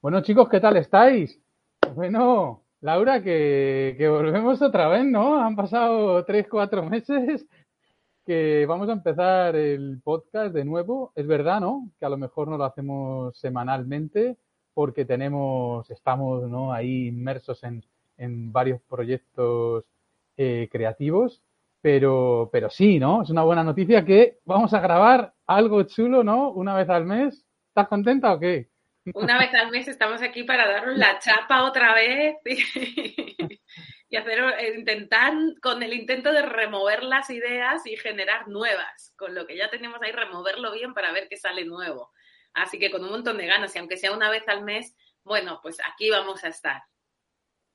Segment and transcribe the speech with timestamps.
[0.00, 1.40] Bueno, chicos, ¿qué tal estáis?
[1.96, 5.36] Bueno, Laura, que, que volvemos otra vez, ¿no?
[5.42, 7.44] Han pasado tres, cuatro meses
[8.24, 11.10] que vamos a empezar el podcast de nuevo.
[11.16, 11.90] Es verdad, ¿no?
[11.98, 14.36] Que a lo mejor no lo hacemos semanalmente
[14.72, 16.72] porque tenemos, estamos ¿no?
[16.72, 17.84] ahí inmersos en,
[18.18, 19.84] en varios proyectos
[20.36, 21.42] eh, creativos,
[21.82, 23.22] pero, pero sí, ¿no?
[23.22, 26.50] Es una buena noticia que vamos a grabar algo chulo, ¿no?
[26.52, 27.44] Una vez al mes.
[27.70, 28.68] ¿Estás contenta o qué?
[29.14, 32.36] Una vez al mes estamos aquí para daros la chapa otra vez
[34.08, 35.32] y hacer, eh, intentar,
[35.62, 39.14] con el intento de remover las ideas y generar nuevas.
[39.16, 42.10] Con lo que ya tenemos ahí, removerlo bien para ver qué sale nuevo.
[42.54, 45.60] Así que con un montón de ganas, y aunque sea una vez al mes, bueno,
[45.62, 46.82] pues aquí vamos a estar.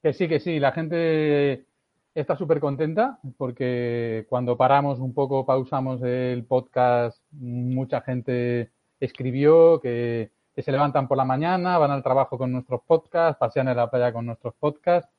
[0.02, 1.67] Que sí, que sí, la gente
[2.13, 10.31] está súper contenta porque cuando paramos un poco, pausamos el podcast, mucha gente escribió que,
[10.55, 13.89] que, se levantan por la mañana, van al trabajo con nuestros podcasts, pasean en la
[13.89, 15.09] playa con nuestros podcasts,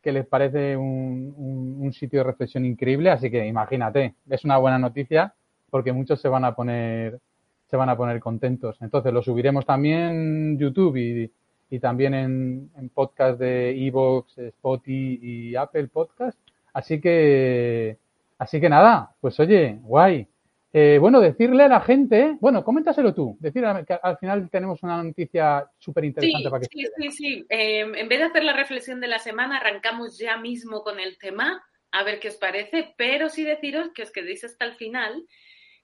[0.00, 1.34] que les parece un,
[1.78, 5.34] un, sitio de reflexión increíble, así que imagínate, es una buena noticia
[5.70, 7.20] porque muchos se van a poner
[7.66, 8.76] se van a poner contentos.
[8.80, 11.32] Entonces lo subiremos también YouTube y,
[11.70, 16.38] y también en, en, podcast de Evox, Spotify y Apple Podcast.
[16.72, 17.98] Así que,
[18.38, 20.28] así que nada, pues oye, guay.
[20.76, 25.00] Eh, bueno, decirle a la gente, bueno, coméntaselo tú, decirle que al final tenemos una
[25.00, 26.66] noticia súper interesante sí, para que...
[26.66, 27.46] Sí, sí, sí.
[27.48, 31.16] Eh, en vez de hacer la reflexión de la semana, arrancamos ya mismo con el
[31.16, 35.24] tema, a ver qué os parece, pero sí deciros que os quedéis hasta el final,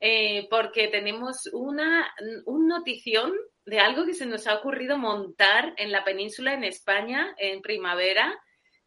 [0.00, 2.12] eh, porque tenemos una,
[2.46, 3.32] un notición
[3.64, 8.36] de algo que se nos ha ocurrido montar en la península en España en primavera,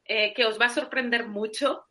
[0.03, 1.85] eh, que os va a sorprender mucho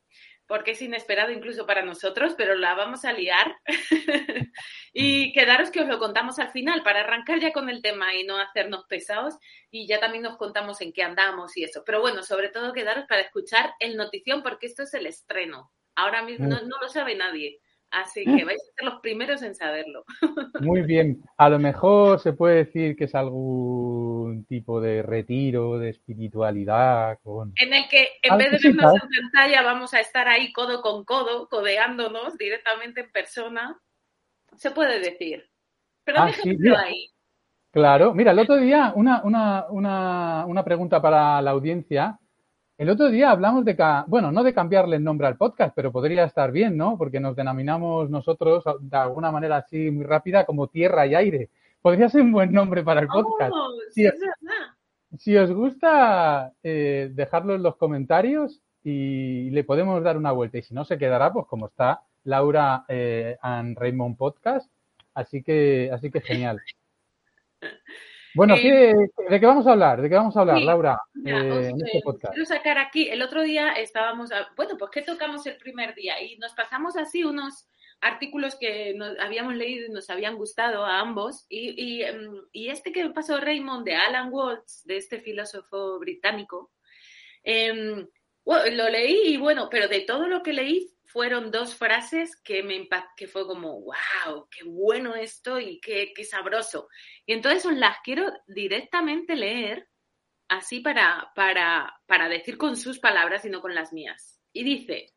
[0.52, 3.56] porque es inesperado incluso para nosotros, pero la vamos a liar.
[4.92, 8.24] y quedaros que os lo contamos al final para arrancar ya con el tema y
[8.24, 9.38] no hacernos pesados
[9.70, 11.84] y ya también nos contamos en qué andamos y eso.
[11.86, 15.72] Pero bueno, sobre todo quedaros para escuchar el notición porque esto es el estreno.
[15.94, 17.58] Ahora mismo no, no lo sabe nadie.
[17.92, 20.04] Así que vais a ser los primeros en saberlo.
[20.60, 21.22] Muy bien.
[21.36, 27.19] A lo mejor se puede decir que es algún tipo de retiro, de espiritualidad.
[27.22, 27.52] Con...
[27.56, 31.04] En el que en vez de vernos en pantalla vamos a estar ahí codo con
[31.04, 33.78] codo, codeándonos directamente en persona.
[34.56, 35.44] Se puede decir.
[36.04, 37.10] Pero Ah, sí, ahí.
[37.70, 42.19] Claro, mira, el otro día, una, una, una, una pregunta para la audiencia.
[42.82, 43.76] El otro día hablamos de,
[44.09, 46.98] bueno, no de cambiarle el nombre al podcast, pero podría estar bien, ¿no?
[46.98, 51.48] Porque nos denominamos nosotros de alguna manera así muy rápida como tierra y aire.
[51.81, 53.53] Podría ser un buen nombre para el podcast.
[53.54, 54.19] Oh, verdad.
[55.16, 60.59] Si os gusta, eh, dejadlo en los comentarios y le podemos dar una vuelta.
[60.59, 64.69] Y si no, se quedará, pues como está Laura eh, and Raymond Podcast.
[65.14, 66.60] Así que, así que genial.
[68.34, 70.00] Bueno, Eh, ¿qué- ¿de qué vamos a hablar?
[70.00, 72.32] ¿De qué vamos a hablar, Sí, Laura, Mira, eh, os, en este eh, podcast?
[72.34, 76.20] quiero sacar aquí, el otro día estábamos, a- bueno, pues ¿qué tocamos el primer día?
[76.22, 77.69] Y nos pasamos así unos
[78.00, 81.47] artículos que nos habíamos leído y nos habían gustado a ambos.
[81.48, 86.72] Y, y, em, y este que pasó Raymond de Alan Watts, de este filósofo británico,
[87.44, 88.06] em,
[88.44, 92.74] lo leí y bueno, pero de todo lo que leí fueron dos frases que me
[92.74, 96.88] impact que fue como, wow, qué bueno esto y qué, qué sabroso.
[97.26, 99.88] Y entonces las quiero directamente leer
[100.48, 104.40] así para, para, para decir con sus palabras y no con las mías.
[104.52, 105.12] Y dice,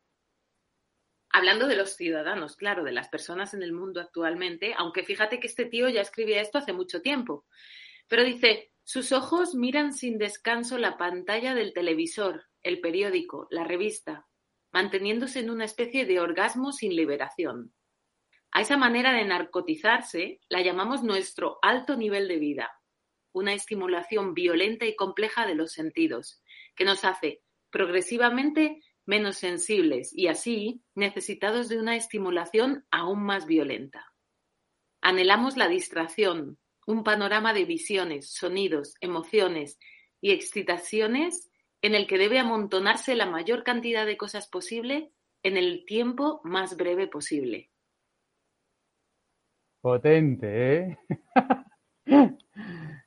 [1.30, 5.46] hablando de los ciudadanos, claro, de las personas en el mundo actualmente, aunque fíjate que
[5.46, 7.46] este tío ya escribía esto hace mucho tiempo,
[8.08, 14.26] pero dice, sus ojos miran sin descanso la pantalla del televisor, el periódico, la revista,
[14.76, 17.72] manteniéndose en una especie de orgasmo sin liberación.
[18.50, 22.70] A esa manera de narcotizarse la llamamos nuestro alto nivel de vida,
[23.32, 26.42] una estimulación violenta y compleja de los sentidos,
[26.74, 27.40] que nos hace
[27.70, 34.12] progresivamente menos sensibles y así necesitados de una estimulación aún más violenta.
[35.00, 39.78] Anhelamos la distracción, un panorama de visiones, sonidos, emociones
[40.20, 41.48] y excitaciones
[41.86, 45.12] en el que debe amontonarse la mayor cantidad de cosas posible
[45.42, 47.70] en el tiempo más breve posible.
[49.80, 50.98] Potente, ¿eh?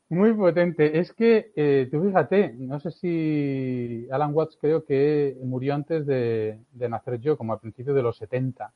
[0.10, 0.98] Muy potente.
[0.98, 6.60] Es que, eh, tú fíjate, no sé si Alan Watts creo que murió antes de,
[6.74, 8.74] nacer yo, como al principio de los 70.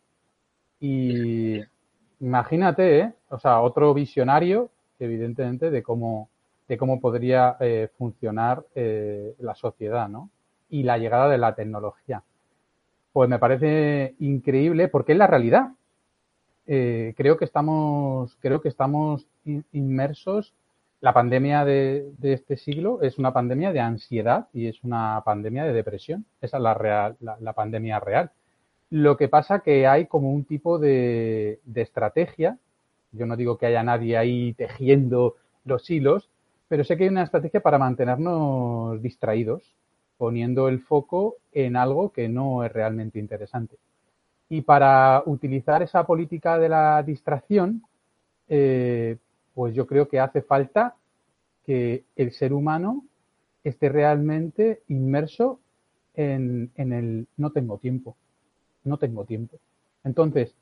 [0.81, 1.61] Y
[2.19, 3.13] imagínate, ¿eh?
[3.29, 4.69] o sea, otro visionario,
[4.99, 6.29] evidentemente, de cómo,
[6.67, 10.29] de cómo podría eh, funcionar eh, la sociedad, ¿no?
[10.69, 12.23] Y la llegada de la tecnología.
[13.11, 15.71] Pues me parece increíble porque es la realidad.
[16.65, 19.27] creo que estamos, creo que estamos
[19.71, 20.53] inmersos
[21.03, 25.73] la pandemia de, este siglo es una pandemia de ansiedad y es una pandemia de
[25.73, 26.23] depresión.
[26.39, 28.31] Esa es la, real, la, pandemia real.
[28.89, 32.57] Lo que pasa que hay como un tipo de, estrategia.
[33.11, 36.29] Yo no digo que haya nadie ahí tejiendo los hilos,
[36.73, 39.75] pero sé que hay una estrategia para mantenernos distraídos,
[40.17, 43.77] poniendo el foco en algo que no es realmente interesante.
[44.49, 47.83] Y para utilizar esa política de la distracción,
[48.47, 49.17] eh,
[49.53, 50.95] pues yo creo que hace falta
[51.63, 53.05] que el ser humano
[53.63, 55.59] esté realmente inmerso
[56.15, 58.17] en, el no tengo tiempo,
[58.83, 59.59] no tengo tiempo.
[60.03, 60.55] Entonces,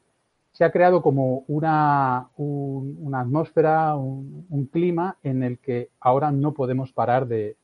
[0.52, 6.92] se ha creado como una, una atmósfera, un, clima en el que ahora no podemos
[6.92, 7.56] parar de,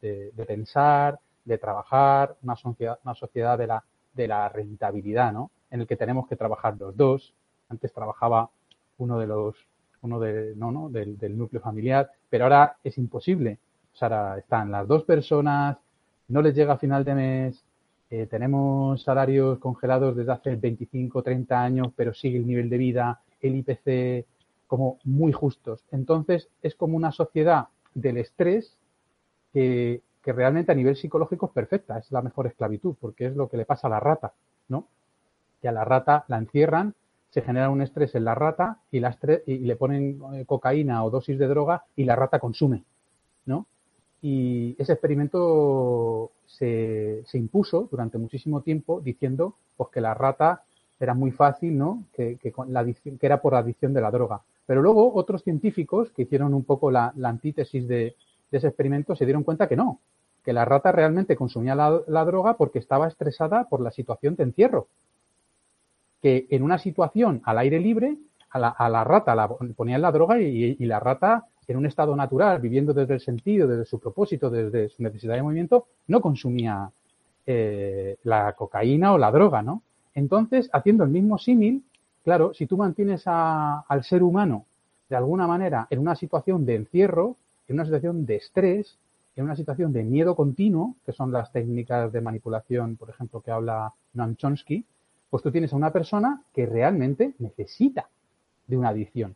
[0.48, 5.52] pensar, de trabajar, una sociedad, una sociedad de, la, de la rentabilidad, ¿no?
[5.70, 7.34] En el que tenemos que trabajar los dos.
[7.70, 8.50] Antes trabajaba
[8.98, 9.56] uno de los
[10.02, 13.60] uno de, no, no, del, núcleo familiar, pero ahora es imposible.
[13.94, 15.78] O sea, están las dos personas,
[16.28, 17.66] no les llega a final de mes,
[18.10, 23.22] eh, tenemos salarios congelados desde hace 25, 30 años, pero sigue el nivel de vida,
[23.42, 24.26] el IPC,
[24.68, 25.84] como muy justos.
[25.92, 28.78] Entonces, es como una sociedad del estrés
[29.54, 33.50] que, que realmente a nivel psicológico es perfecta, es la mejor esclavitud, porque es lo
[33.50, 34.34] que le pasa a la rata,
[34.68, 34.88] ¿no?
[35.62, 36.96] Que a la rata la encierran
[37.30, 41.10] se genera un estrés en la rata y, la y le ponen eh, cocaína o
[41.10, 42.84] dosis de droga y la rata consume,
[43.46, 43.68] ¿no?
[44.22, 50.64] Y ese experimento se, impuso durante muchísimo tiempo diciendo pues, que la rata
[51.00, 52.06] era muy fácil, ¿no?
[52.14, 54.42] Que, la que era por adicción de la droga.
[54.66, 58.16] Pero luego otros científicos que hicieron un poco la, antítesis de,
[58.52, 60.00] ese experimento se dieron cuenta que no,
[60.44, 64.88] que la rata realmente consumía la droga porque estaba estresada por la situación de encierro
[66.22, 68.18] que en una situación al aire libre,
[68.50, 68.60] a
[68.90, 73.16] la, rata la ponían la droga y, la rata en un estado natural, viviendo desde
[73.16, 76.90] el sentido, desde su propósito, desde su necesidad de movimiento, no consumía
[77.46, 79.82] eh, la cocaína o la droga, ¿no?
[80.14, 81.84] Entonces, haciendo el mismo símil,
[82.24, 84.66] claro, si tú mantienes al ser humano
[85.10, 87.36] de alguna manera en una situación de encierro,
[87.68, 88.98] en una situación de estrés,
[89.36, 93.52] en una situación de miedo continuo, que son las técnicas de manipulación, por ejemplo, que
[93.52, 94.84] habla Noam Chomsky,
[95.30, 98.10] pues tú tienes a una persona que realmente necesita
[98.66, 99.36] de una adicción.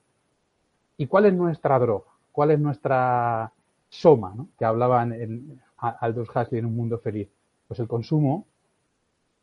[0.97, 2.10] ¿Y cuál es nuestra droga?
[2.31, 3.51] ¿Cuál es nuestra
[3.89, 4.33] soma?
[4.57, 7.29] Que hablaban en Aldous Huxley en Un Mundo Feliz.
[7.67, 8.45] Pues el consumo,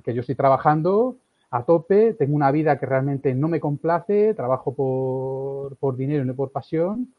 [0.05, 1.17] que yo estoy trabajando
[1.51, 6.27] a tope, tengo una vida que realmente no me complace, trabajo por, por dinero y
[6.27, 7.13] no por pasión,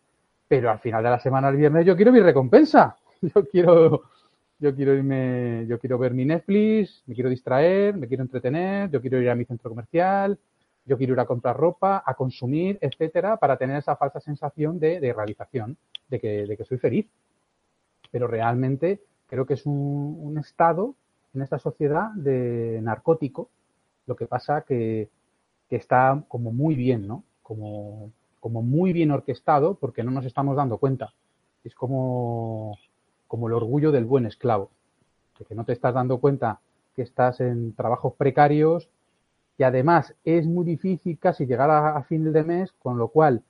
[0.48, 2.98] pero al final de la semana, el viernes, yo quiero mi recompensa.
[3.21, 4.04] Yo quiero
[4.60, 9.00] yo quiero irme, yo quiero ver mi Netflix, me quiero distraer, me quiero entretener, yo
[9.00, 10.38] quiero ir a mi centro comercial,
[10.90, 15.14] yo quiero ir a comprar ropa, a consumir, etcétera, para tener esa falsa sensación de,
[15.14, 15.78] realización,
[16.10, 17.08] de que, soy feliz.
[18.12, 20.96] Pero realmente creo que es un, estado
[21.34, 23.50] en esta sociedad de narcótico,
[24.08, 25.10] lo que pasa que,
[25.69, 27.24] que está como muy bien, ¿no?
[27.44, 31.14] Como, como muy bien orquestado porque no nos estamos dando cuenta.
[31.64, 32.78] Es como
[33.30, 34.72] como el orgullo del buen esclavo,
[35.38, 36.60] de que no te estás dando cuenta
[36.96, 38.90] que estás en trabajos precarios
[39.59, 43.44] y además es muy difícil casi llegar a, fin de mes, con lo cual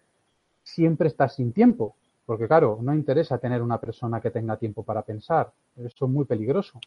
[0.63, 5.03] siempre estás sin tiempo, porque claro, no interesa tener una persona que tenga tiempo para
[5.03, 6.79] pensar, eso es muy peligroso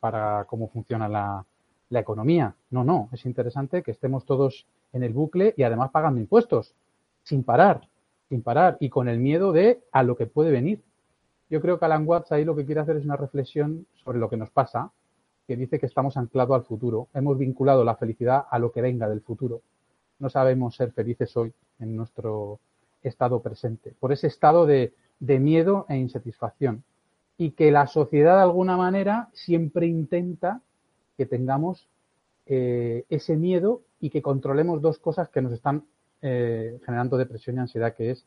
[0.00, 1.44] para cómo funciona la,
[1.90, 2.54] la economía.
[2.70, 6.74] No, no, es interesante que estemos todos en el bucle y además pagando impuestos,
[7.22, 7.82] sin parar,
[8.30, 10.82] sin parar y con el miedo de a lo que puede venir.
[11.50, 14.30] Yo creo que Alan Watts ahí lo que quiere hacer es una reflexión sobre lo
[14.30, 14.90] que nos pasa,
[15.50, 17.08] que dice que estamos anclados al futuro.
[17.12, 19.62] Hemos vinculado la felicidad a lo que venga del futuro.
[20.20, 22.60] No sabemos ser felices hoy en nuestro
[23.02, 26.84] estado presente, por ese estado de, miedo e insatisfacción.
[27.36, 30.60] Y que la sociedad de alguna manera siempre intenta
[31.16, 31.88] que tengamos
[32.46, 35.82] eh, ese miedo y que controlemos dos cosas que nos están
[36.22, 38.24] eh, generando depresión y ansiedad, que es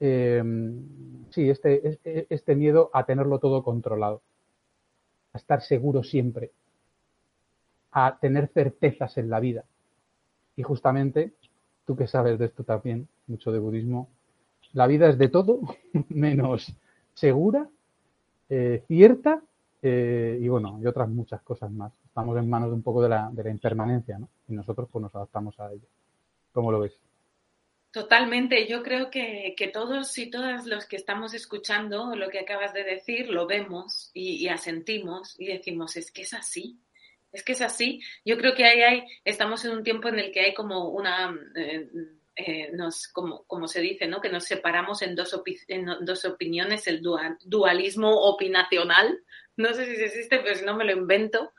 [0.00, 1.98] Em, sí, este,
[2.30, 4.22] este miedo a tenerlo todo controlado,
[5.38, 6.50] estar seguro siempre,
[7.92, 9.64] a tener certezas en la vida.
[10.56, 11.32] Y justamente,
[11.86, 14.08] tú que sabes de esto también, mucho de budismo,
[14.72, 15.60] la vida es de todo
[16.08, 16.74] menos
[17.14, 17.68] segura,
[18.50, 19.42] eh, cierta
[19.82, 21.92] eh, y bueno, y otras muchas cosas más.
[22.04, 24.28] Estamos en manos de un poco de la, de la impermanencia, ¿no?
[24.48, 25.86] Y nosotros pues nos adaptamos a ello.
[26.52, 27.07] ¿Cómo lo ves?
[27.90, 28.66] Totalmente.
[28.66, 33.30] Yo creo que, todos y todas los que estamos escuchando lo que acabas de decir
[33.30, 36.78] lo vemos y, asentimos y decimos, es que es así.
[37.32, 38.00] Es que es así.
[38.24, 41.34] Yo creo que ahí hay, estamos en un tiempo en el que hay como una,
[41.56, 41.88] eh,
[42.36, 44.20] eh, nos, como, como se dice, ¿no?
[44.20, 47.02] Que nos separamos en dos, en dos opiniones, el
[47.44, 49.18] dualismo opinacional.
[49.56, 51.52] No sé si existe, pero si no me lo invento.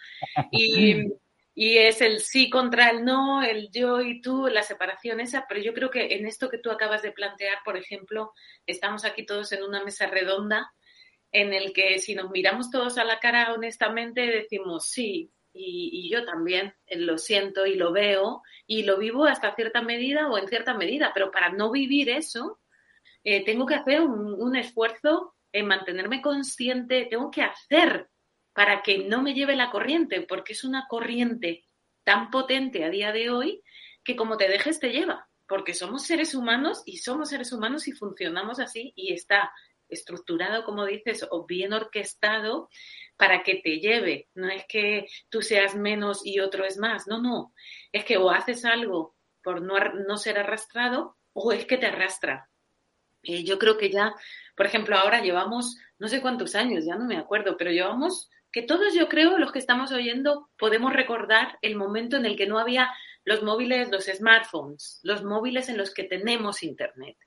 [0.51, 1.03] Y,
[1.62, 5.60] y es el sí contra el no, el yo y tú, la separación esa, pero
[5.60, 8.32] yo creo que en esto que tú acabas de plantear, por ejemplo,
[8.66, 10.72] estamos aquí todos en una mesa redonda
[11.34, 16.24] en el que si nos miramos todos a la cara honestamente decimos sí, y, yo
[16.24, 20.48] también eh, lo siento y lo veo y lo vivo hasta cierta medida o en
[20.48, 22.62] cierta medida, pero para no vivir eso,
[23.25, 28.09] eh, tengo que hacer un, un esfuerzo en mantenerme consciente, tengo que hacer
[28.60, 31.63] para que no me lleve la corriente, porque es una corriente
[32.04, 33.63] tan potente a día de hoy
[34.04, 37.94] que como te dejes te lleva, porque somos seres humanos y somos seres humanos y
[37.94, 39.54] funcionamos así y está
[39.88, 42.68] estructurado, como dices, o bien orquestado
[43.16, 44.28] para que te lleve.
[44.34, 47.54] No es que tú seas menos y otro es más, no, no.
[47.94, 49.75] Es que o haces algo por no,
[50.06, 52.50] no ser arrastrado o es que te arrastra.
[53.24, 54.13] Eh, yo creo que ya,
[54.58, 58.63] por ejemplo, ahora llevamos, no sé cuántos años, ya no me acuerdo, pero llevamos que
[58.63, 62.60] todos yo creo, los que estamos oyendo, podemos recordar el momento en el que no
[62.60, 62.89] había
[63.24, 67.18] los móviles, los smartphones, los móviles en los que tenemos Internet.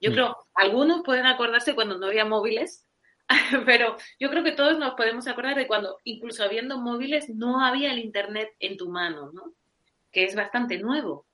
[0.00, 0.14] Yo mm.
[0.14, 2.86] creo, algunos pueden acordarse cuando no había móviles,
[3.66, 7.92] pero yo creo que todos nos podemos acordar de cuando, incluso habiendo móviles, no había
[7.92, 9.54] el Internet en tu mano, ¿no?
[10.12, 11.26] Que es bastante nuevo.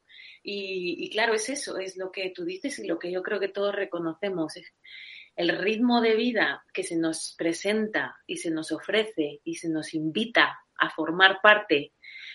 [0.43, 3.41] Y, y claro, es eso, es lo que tú dices y lo que yo creo
[3.41, 4.57] que todos reconocemos
[5.37, 9.93] el ritmo de vida que se nos presenta y se nos ofrece y se nos
[9.95, 11.93] invita a formar parte,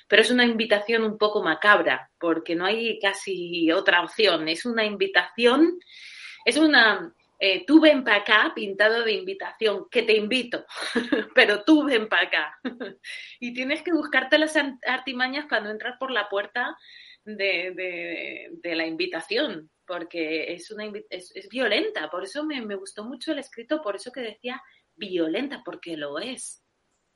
[0.08, 4.86] pero es una invitación un poco macabra, porque no hay casi otra opción, es una
[4.86, 5.80] invitación,
[6.46, 10.66] es una, eh, tú ven para acá pintado de invitación, que te invito,
[11.36, 12.60] pero tú ven para acá.
[13.40, 14.56] y tienes que buscarte las
[14.86, 16.78] artimañas cuando entras por la puerta
[17.26, 22.10] de, de la invitación, porque es, una, es, es violenta.
[22.10, 24.64] Por eso me, me, gustó mucho el escrito, por eso que decía
[24.96, 26.64] violenta, porque lo es.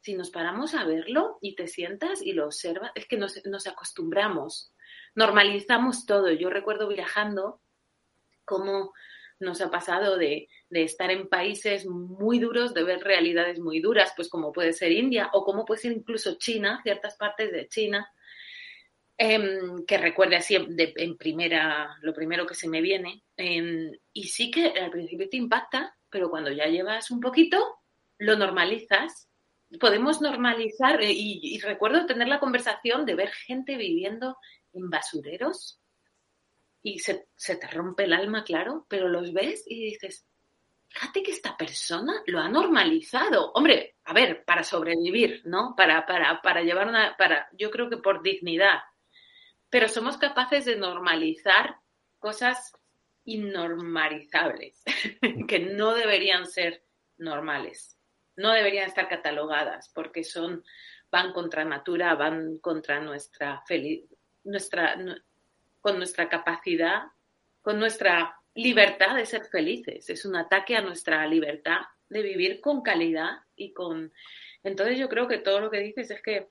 [0.01, 3.65] Si nos paramos a verlo y te sientas y lo observas, es que nos, nos
[3.65, 4.73] acostumbramos,
[5.15, 6.29] normalizamos todo.
[6.31, 7.61] Yo recuerdo viajando
[8.43, 8.91] cómo
[9.39, 14.11] nos ha pasado de, de, estar en países muy duros, de ver realidades muy duras,
[14.17, 18.11] pues como puede ser India o como puede ser incluso China, ciertas partes de China,
[19.17, 23.23] Em, que recuerde así en primera, lo primero que se me viene.
[23.37, 27.79] Em, y sí que al principio te impacta, pero cuando ya llevas un poquito,
[28.17, 29.29] lo normalizas.
[29.79, 34.37] Podemos normalizar, eh, y, recuerdo tener la conversación de ver gente viviendo
[34.73, 35.81] en basureros
[36.83, 40.25] y se, se te rompe el alma, claro, pero los ves y dices,
[40.89, 43.51] fíjate que esta persona lo ha normalizado.
[43.53, 45.73] Hombre, a ver, para sobrevivir, ¿no?
[45.75, 48.79] Para, para, para llevar una, para, yo creo que por dignidad,
[49.69, 51.77] pero somos capaces de normalizar
[52.19, 52.73] cosas
[53.25, 54.83] innormalizables,
[55.47, 56.83] que no deberían ser
[57.17, 57.97] normales,
[58.35, 60.63] no deberían estar catalogadas, porque son,
[61.11, 63.63] van contra natura, van contra nuestra
[64.43, 64.95] nuestra,
[65.81, 67.03] con nuestra capacidad,
[67.61, 70.09] con nuestra libertad de ser felices.
[70.09, 71.79] Es un ataque a nuestra libertad
[72.09, 74.13] de vivir con calidad y con...
[74.63, 76.47] Entonces yo creo que todo lo que dices es que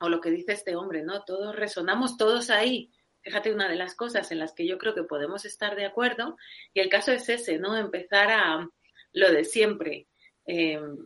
[0.00, 1.24] o lo que dice este hombre, ¿no?
[1.24, 2.90] Todos resonamos, todos ahí.
[3.22, 6.36] Fíjate, una de las cosas en las que yo creo que podemos estar de acuerdo,
[6.72, 7.76] y el caso es ese, ¿no?
[7.76, 8.68] Empezar a
[9.12, 10.06] lo de siempre,
[10.44, 10.96] em,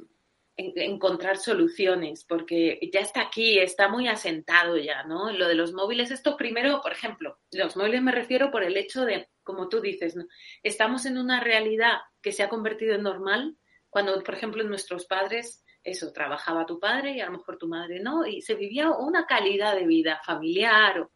[0.57, 5.33] encontrar soluciones, porque ya está aquí, está muy asentado ya, ¿no?
[5.33, 9.05] Lo de los móviles, esto primero, por ejemplo, los móviles me refiero por el hecho
[9.05, 10.27] de, como tú dices, ¿no?
[10.63, 13.57] estamos en una realidad que se ha convertido en normal,
[13.89, 18.01] cuando, por ejemplo, nuestros padres eso, trabajaba tu padre y a lo mejor tu madre
[18.01, 21.09] no, y se vivía una calidad de vida familiar.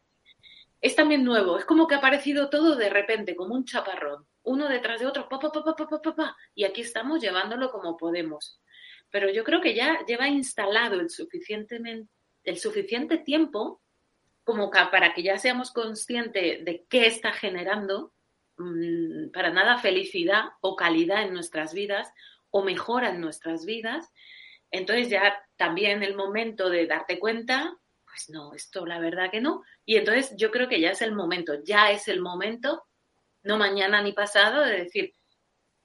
[0.81, 4.67] Es también nuevo, es como que ha aparecido todo de repente, como un chaparrón, uno
[4.67, 8.59] detrás de otro, pa, pa, pa, pa, y aquí estamos llevándolo como podemos.
[9.09, 12.11] Pero yo creo que ya lleva instalado el, suficientemente,
[12.43, 13.81] el suficiente tiempo
[14.43, 18.13] como para que ya seamos conscientes de qué está generando
[18.57, 22.11] mm, para nada felicidad o calidad en nuestras vidas
[22.51, 24.13] o mejora en nuestras vidas
[24.75, 29.63] entonces ya también el momento de darte cuenta, pues no, esto la verdad que no.
[29.85, 32.85] Y entonces yo creo que ya es el momento, ya es el momento,
[33.43, 35.13] no mañana ni pasado, de decir,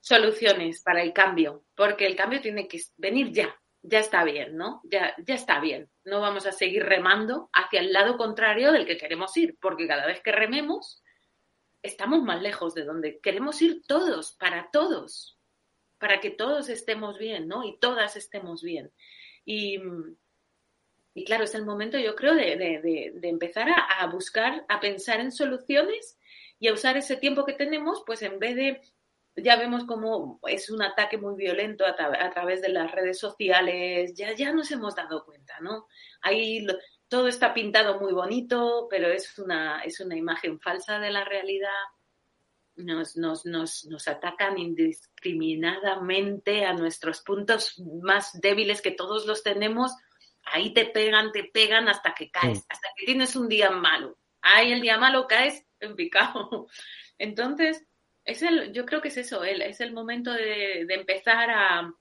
[0.01, 4.81] soluciones para el cambio, porque el cambio tiene que venir ya, ya está bien, ¿no?
[4.85, 5.91] Ya, ya está bien.
[6.05, 10.07] No vamos a seguir remando hacia el lado contrario del que queremos ir, porque cada
[10.07, 11.03] vez que rememos,
[11.83, 15.40] estamos más lejos de donde queremos ir todos, para todos,
[16.01, 17.63] para que todos estemos bien, ¿no?
[17.63, 18.91] Y todas estemos bien.
[19.45, 19.79] Y,
[21.15, 24.81] y claro, es el momento, yo creo, de, de, de empezar a, a, buscar, a
[24.81, 26.19] pensar en soluciones
[26.59, 28.81] y a usar ese tiempo que tenemos, pues en vez de,
[29.37, 34.35] ya vemos cómo es un ataque muy violento a través de las redes sociales, ya,
[34.35, 35.87] ya nos hemos dado cuenta, ¿no?
[36.23, 36.75] Ahí lo,
[37.09, 41.69] todo está pintado muy bonito, pero es una, es una imagen falsa de la realidad.
[42.77, 49.93] Nos, nos, nos, nos, atacan indiscriminadamente a nuestros puntos más débiles que todos los tenemos.
[50.45, 52.65] Ahí te pegan, te pegan hasta que caes, sí.
[52.69, 54.17] hasta que tienes un día malo.
[54.41, 56.69] Ahí el día malo caes en picado.
[57.19, 57.85] Entonces,
[58.25, 61.93] es el, yo creo que es eso, el, es el momento de, de empezar a,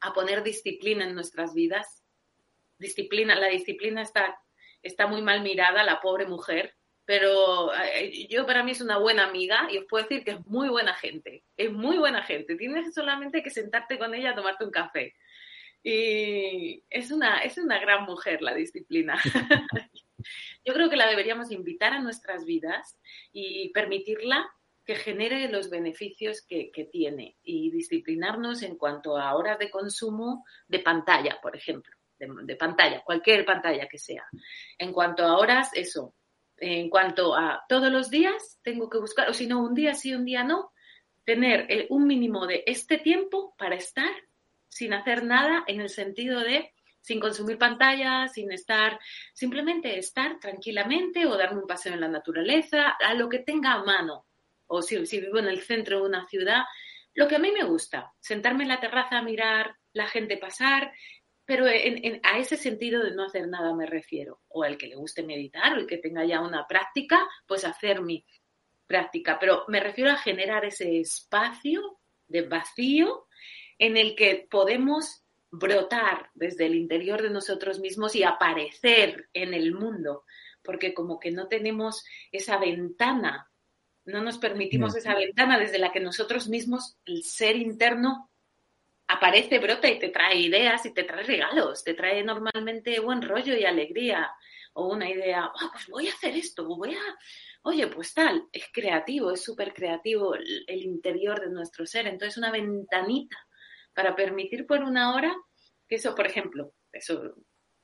[0.00, 2.04] a poner disciplina en nuestras vidas
[2.78, 4.38] disciplina, la disciplina está,
[4.82, 6.74] está muy mal mirada, la pobre mujer,
[7.04, 10.46] pero eh, yo para mí es una buena amiga y os puedo decir que es
[10.46, 14.64] muy buena gente, es muy buena gente, tienes solamente que sentarte con ella a tomarte
[14.64, 15.14] un café.
[15.82, 19.20] Y es una, es una gran mujer la disciplina.
[20.64, 22.98] yo creo que la deberíamos invitar a nuestras vidas
[23.32, 24.48] y permitirla
[24.86, 30.44] que genere los beneficios que, que, tiene y disciplinarnos en cuanto a horas de consumo
[30.68, 34.24] de pantalla, por ejemplo de, de, pantalla, cualquier pantalla que sea.
[34.78, 36.14] En cuanto a horas, eso.
[36.66, 40.14] En cuanto a todos los días, tengo que buscar, o si no, un día sí,
[40.14, 40.72] un día no,
[41.24, 44.10] tener eh, un mínimo de este tiempo para estar
[44.68, 48.98] sin hacer nada en el sentido de sin consumir pantalla, sin estar,
[49.34, 53.84] simplemente estar tranquilamente o darme un paseo en la naturaleza, a lo que tenga a
[53.84, 54.24] mano.
[54.66, 56.62] O si, si vivo en el centro de una ciudad,
[57.12, 60.92] lo que a mí me gusta, sentarme en la terraza a mirar la gente pasar,
[61.44, 64.40] pero en, en, a ese sentido de no hacer nada me refiero.
[64.48, 68.00] O el que le guste meditar o el que tenga ya una práctica, pues hacer
[68.00, 68.24] mi
[68.86, 69.38] práctica.
[69.38, 73.26] Pero me refiero a generar ese espacio de vacío
[73.78, 79.72] en el que podemos brotar desde el interior de nosotros mismos y aparecer en el
[79.72, 80.24] mundo,
[80.62, 83.48] porque como que no tenemos esa ventana,
[84.04, 88.30] no nos permitimos esa ventana desde la que nosotros mismos, el ser interno,
[89.08, 93.56] aparece, brota y te trae ideas y te trae regalos, te trae normalmente buen rollo
[93.56, 94.30] y alegría
[94.74, 97.18] o una idea, oh, pues voy a hacer esto, voy a,
[97.62, 102.50] oye, pues tal, es creativo, es súper creativo el, interior de nuestro ser, entonces una
[102.50, 103.36] ventanita
[103.92, 105.34] para permitir por una hora
[105.88, 107.34] que eso, por ejemplo, eso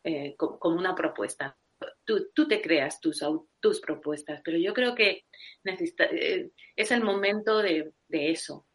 [0.02, 1.56] eh, como, una propuesta.
[2.04, 3.24] Tú, tú te creas tus,
[3.61, 5.24] tus propuestas, pero yo creo que
[5.62, 8.66] necesita, eh, es el momento de, de eso,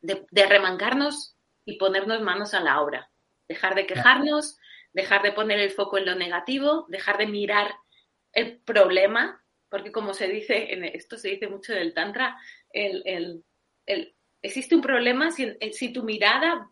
[0.00, 1.35] de, de remangarnos
[1.66, 3.10] y ponernos manos a la obra.
[3.48, 4.58] Dejar de quejarnos,
[4.94, 7.74] dejar de poner el foco en lo negativo, dejar de mirar
[8.32, 12.38] el problema, porque como se dice, en esto se dice mucho del Tantra,
[12.70, 13.44] el, el,
[13.84, 16.70] el, existe un problema si, si tu mirada,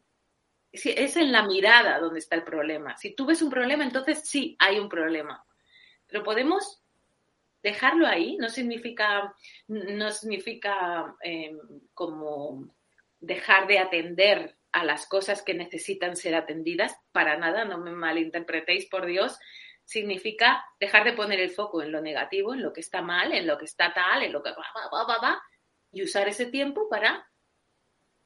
[0.72, 2.96] si es en la mirada donde está el problema.
[2.96, 5.44] Si tú ves un problema, entonces sí hay un problema.
[6.06, 6.82] Pero podemos
[7.62, 9.34] dejarlo ahí, no significa,
[9.68, 11.56] no significa eh,
[11.94, 12.74] como
[13.20, 18.86] dejar de atender a las cosas que necesitan ser atendidas, para nada, no me malinterpretéis,
[18.86, 19.38] por Dios,
[19.84, 23.46] significa dejar de poner el foco en lo negativo, en lo que está mal, en
[23.46, 25.42] lo que está tal, en lo que va, va, va, va,
[25.92, 27.24] y usar ese tiempo para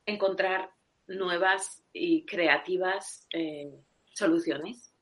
[0.06, 0.70] encontrar
[1.06, 3.70] nuevas y creativas eh,
[4.14, 4.94] soluciones.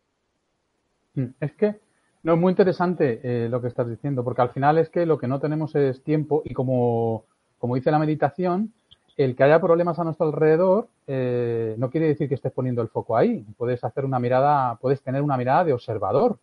[1.15, 1.77] Mm, es que
[2.25, 5.17] no es muy interesante eh, lo que estás diciendo, porque al final es que lo
[5.17, 7.27] que no tenemos es tiempo y como,
[7.59, 8.75] como dice la meditación,
[9.17, 12.89] el que haya problemas a nuestro alrededor eh, no quiere decir que estés poniendo el
[12.89, 13.45] foco ahí.
[13.57, 16.39] Puedes hacer una mirada, puedes tener una mirada de observador.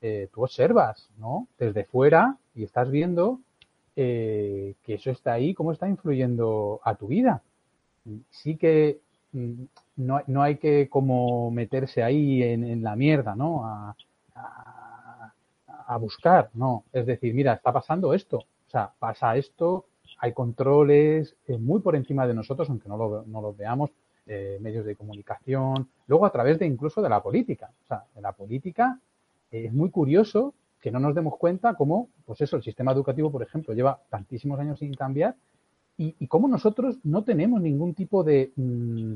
[0.00, 1.46] Eh, tú observas, ¿no?
[1.58, 3.40] Desde fuera y estás viendo
[3.96, 7.42] eh, que eso está ahí, cómo está influyendo a tu vida.
[8.30, 9.00] Sí que
[9.32, 9.64] mm,
[9.96, 13.64] no, no hay que como meterse ahí en, la mierda, ¿no?
[13.66, 13.96] A,
[14.34, 15.32] a,
[15.86, 16.84] a buscar, no.
[16.92, 18.38] Es decir, mira, está pasando esto.
[18.38, 19.86] O sea, pasa esto,
[20.18, 23.90] hay controles eh, muy por encima de nosotros, aunque no lo, veamos,
[24.26, 27.70] eh, medios de comunicación, luego a través de incluso de la política.
[27.84, 28.98] O sea, en la política
[29.50, 33.30] eh, es muy curioso que no nos demos cuenta cómo, pues eso, el sistema educativo,
[33.30, 35.36] por ejemplo, lleva tantísimos años sin cambiar
[35.96, 39.14] y, cómo nosotros no tenemos ningún tipo de, mm,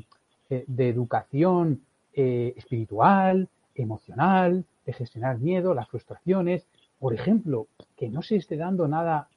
[0.48, 1.80] de educación
[2.12, 6.66] espiritual, emocional, de gestionar miedo, las frustraciones.
[6.98, 9.28] Por ejemplo, que no se esté dando nada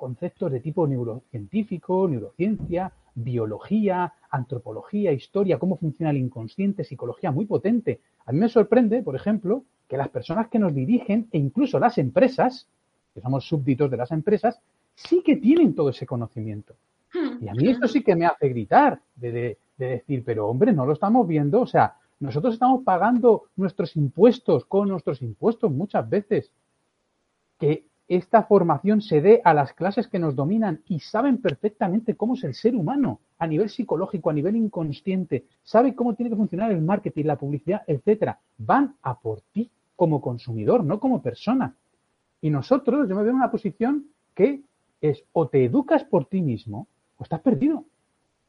[0.00, 8.00] conceptos de tipo neurocientífico, neurociencia, biología, antropología, historia, cómo funciona el inconsciente, psicología muy potente.
[8.24, 11.98] A mí me sorprende, por ejemplo, que las personas que nos dirigen e incluso las
[11.98, 12.66] empresas,
[13.12, 14.62] que somos súbditos de las empresas,
[14.94, 16.74] sí que tienen todo ese conocimiento.
[17.12, 17.44] Hmm.
[17.44, 20.86] Y a mí esto sí que me hace gritar, de, de, decir, pero hombre, no
[20.86, 21.60] lo estamos viendo.
[21.60, 26.50] O sea, nosotros estamos pagando nuestros impuestos con nuestros impuestos muchas veces.
[27.58, 32.34] Que esta formación se dé a las clases que nos dominan y saben perfectamente cómo
[32.34, 36.72] es el ser humano a nivel psicológico, a nivel inconsciente, saben cómo tiene que funcionar
[36.72, 38.40] el marketing, la publicidad, etcétera.
[38.58, 41.76] Van a por ti como consumidor, no como persona.
[42.40, 44.60] Y nosotros, yo me veo en una posición que
[45.00, 47.84] es o te educas por ti mismo o estás perdido.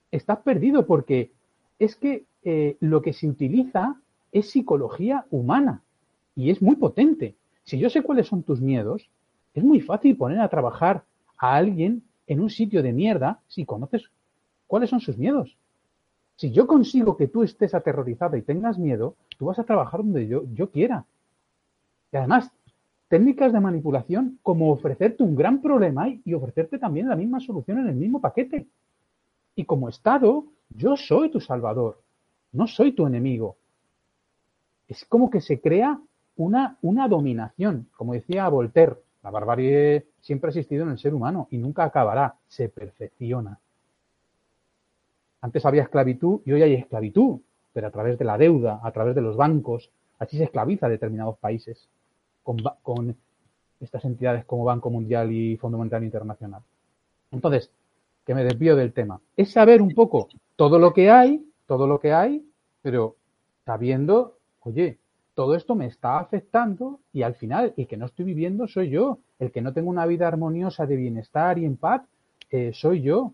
[0.09, 1.33] Estás perdido porque
[1.77, 3.95] es que eh, lo que se utiliza
[4.31, 5.83] es psicología humana
[6.35, 7.35] y es muy potente.
[7.63, 9.07] Si yo sé cuáles son tus miedos,
[9.53, 11.03] es muy fácil poner a trabajar
[11.37, 14.09] a alguien en un sitio de mierda si conoces
[14.67, 15.57] cuáles son sus miedos.
[16.37, 20.27] Si yo consigo que tú estés aterrorizada y tengas miedo, tú vas a trabajar donde
[20.27, 21.05] yo, yo quiera.
[22.11, 22.51] Y además,
[23.09, 27.89] técnicas de manipulación como ofrecerte un gran problema y ofrecerte también la misma solución en
[27.89, 28.67] el mismo paquete.
[29.55, 32.01] Y como Estado, yo soy tu salvador,
[32.53, 33.57] no soy tu enemigo.
[34.87, 35.99] Es como que se crea
[36.37, 41.47] una, una dominación, como decía Voltaire, la barbarie siempre ha existido en el ser humano
[41.51, 43.59] y nunca acabará, se perfecciona.
[45.41, 47.39] Antes había esclavitud y hoy hay esclavitud,
[47.73, 51.37] pero a través de la deuda, a través de los bancos, así se esclaviza determinados
[51.37, 51.87] países
[52.43, 53.15] con,
[53.79, 56.61] estas entidades como Banco Mundial y Fondo Monetario Internacional.
[57.31, 57.71] Entonces,
[58.25, 61.99] que me desvío del tema, es saber un poco todo lo que hay, todo lo
[61.99, 62.45] que hay,
[62.83, 63.15] pero
[63.65, 64.99] sabiendo, oye,
[65.41, 69.17] todo esto me está afectando y al final el que no estoy viviendo soy yo,
[69.39, 72.03] el que no tengo una vida armoniosa de bienestar y en paz
[72.51, 73.33] eh, soy yo.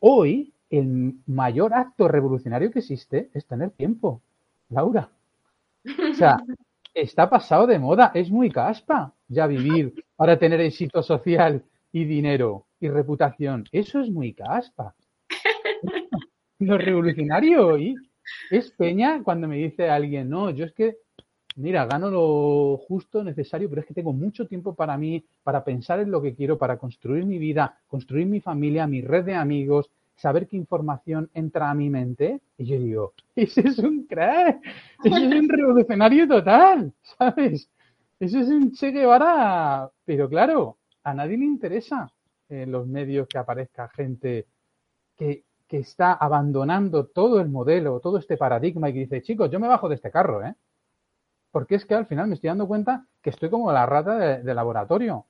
[0.00, 4.22] Hoy el mayor acto revolucionario que existe es tener tiempo,
[4.70, 5.10] Laura.
[5.84, 6.38] O sea,
[6.94, 12.64] está pasado de moda, es muy caspa ya vivir para tener éxito social y dinero
[12.80, 13.66] y reputación.
[13.70, 14.94] Eso es muy caspa.
[16.58, 17.96] Lo revolucionario hoy
[18.50, 20.96] es Peña cuando me dice alguien, no, yo es que,
[21.56, 26.00] mira, gano lo justo, necesario, pero es que tengo mucho tiempo para mí, para pensar
[26.00, 29.90] en lo que quiero, para construir mi vida, construir mi familia, mi red de amigos,
[30.14, 32.40] saber qué información entra a mi mente.
[32.58, 34.60] Y yo digo, ese es un crack,
[35.04, 37.68] ese es un revolucionario total, ¿sabes?
[38.20, 42.12] Ese es un Che Guevara, pero claro, a nadie le interesa
[42.48, 44.46] en los medios que aparezca gente
[45.16, 49.58] que que está abandonando todo el modelo, todo este paradigma y que dice, chicos, yo
[49.58, 50.54] me bajo de este carro, ¿eh?
[51.52, 54.54] Porque es que al final me estoy dando cuenta que estoy como la rata de,
[54.54, 55.26] laboratorio.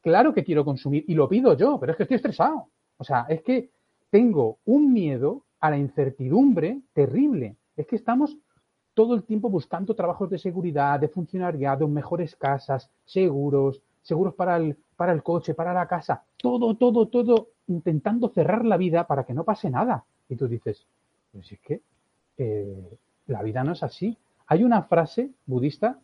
[0.00, 2.68] Claro que quiero consumir y lo pido yo, pero es que estoy estresado.
[2.96, 3.70] O sea, es que
[4.10, 7.56] tengo un miedo a la incertidumbre terrible.
[7.76, 8.36] Es que estamos
[8.94, 14.76] todo el tiempo buscando trabajos de seguridad, de funcionariado, mejores casas, seguros, seguros para el,
[14.96, 19.34] para el coche, para la casa, todo, todo, todo intentando cerrar la vida para que
[19.34, 20.04] no pase nada.
[20.28, 20.86] Y tú dices,
[21.32, 21.80] pues es que
[22.38, 24.16] eh, la vida no es así.
[24.50, 26.00] Hay una frase budista,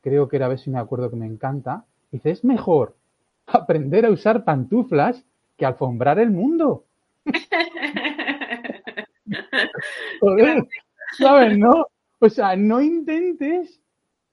[0.00, 2.96] creo que era, a ver si me acuerdo que me encanta, dice, es mejor
[3.46, 5.24] aprender a usar pantuflas
[5.56, 6.86] que alfombrar el mundo.
[10.20, 10.66] Joder,
[11.16, 11.86] ¿sabes, no?
[12.18, 13.80] O sea, no intentes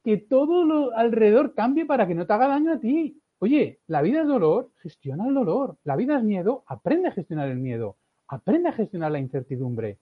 [0.03, 3.21] que todo lo alrededor cambie para que no te haga daño a ti.
[3.37, 5.77] Oye, la vida es dolor, gestiona el dolor.
[5.83, 7.95] La vida es miedo, aprende a gestionar el miedo.
[8.27, 9.99] Aprende a gestionar la incertidumbre.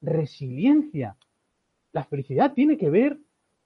[0.00, 1.16] Resiliencia.
[1.92, 3.18] La felicidad tiene que ver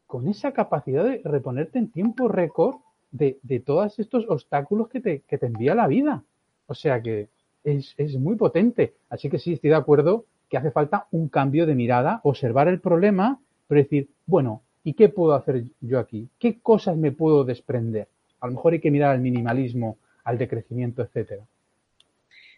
[0.07, 2.77] con esa capacidad de reponerte en tiempo récord
[3.11, 6.23] de, todos estos obstáculos que te, envía la vida.
[6.67, 7.29] O sea que
[7.65, 8.95] es, es muy potente.
[9.09, 12.81] Así que sí, estoy de acuerdo que hace falta un cambio de mirada, observar el
[12.81, 16.29] problema, pero decir, bueno, ¿y qué puedo hacer yo aquí?
[16.39, 18.09] ¿Qué cosas me puedo desprender?
[18.41, 21.45] A lo mejor hay que mirar al minimalismo, al decrecimiento, etcétera.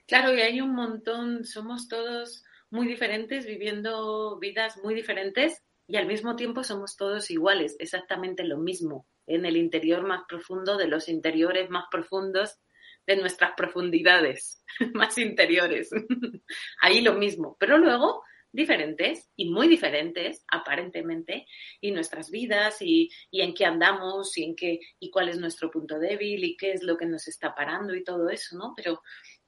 [0.07, 6.07] Claro, y hay un montón, somos todos muy diferentes, viviendo vidas muy diferentes y al
[6.07, 11.09] mismo tiempo somos todos iguales, exactamente lo mismo, en el interior más profundo de los
[11.09, 12.59] interiores más profundos
[13.07, 14.63] de nuestras profundidades
[14.95, 15.91] más interiores.
[16.83, 21.47] Ahí lo mismo, pero luego diferentes y muy diferentes aparentemente
[21.81, 25.99] y nuestras vidas y, en qué andamos y en qué y cuál es nuestro punto
[25.99, 28.73] débil y qué es lo que nos está parando y todo eso, ¿no?
[28.77, 29.03] Pero,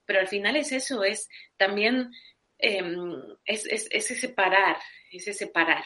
[0.04, 2.10] pero al final es eso, es también
[2.62, 4.76] em, es, es, ese parar,
[5.10, 5.84] es ese parar,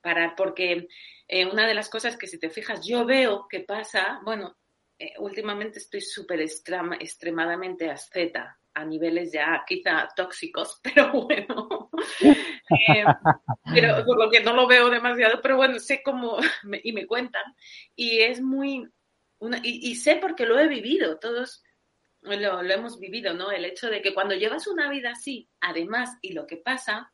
[0.00, 0.88] parar, porque
[1.28, 4.56] eh, una de las cosas que si te fijas yo veo que pasa, bueno,
[4.98, 11.90] eh, últimamente estoy súper extremadamente asceta a niveles ya quizá tóxicos, pero bueno,
[12.22, 13.04] eh,
[13.72, 16.38] pero por lo que no lo veo demasiado, pero bueno, sé cómo,
[16.82, 17.44] y me cuentan,
[17.94, 18.86] y es muy,
[19.62, 21.62] y, sé porque lo he vivido, todos
[22.24, 23.50] lo, lo hemos vivido, ¿no?
[23.50, 27.12] El hecho de que cuando llevas una vida así, además, y lo que pasa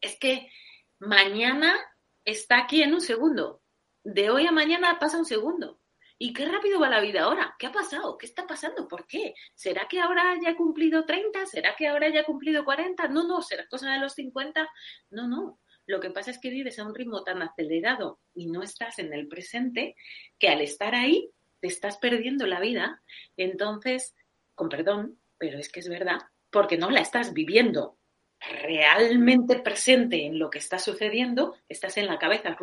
[0.00, 0.50] es que
[0.98, 1.78] mañana
[2.24, 3.62] está aquí en un segundo,
[4.04, 5.78] de hoy a mañana pasa un segundo.
[6.18, 7.56] ¿Y qué rápido va la vida ahora?
[7.58, 8.16] ¿Qué ha pasado?
[8.16, 8.86] ¿Qué está pasando?
[8.86, 9.34] ¿Por qué?
[9.54, 11.46] ¿Será que ahora ya he cumplido 30?
[11.46, 13.08] ¿Será que ahora ya he cumplido 40?
[13.08, 14.68] No, no, será cosa de los 50.
[15.10, 15.58] No, no.
[15.86, 19.12] Lo que pasa es que vives a un ritmo tan acelerado y no estás en
[19.12, 19.96] el presente
[20.38, 21.28] que al estar ahí
[21.60, 23.02] te estás perdiendo la vida.
[23.36, 24.14] Entonces,
[24.54, 27.98] con perdón, pero es que es verdad, porque no la estás viviendo
[28.40, 32.56] realmente presente en lo que está sucediendo, estás en la cabeza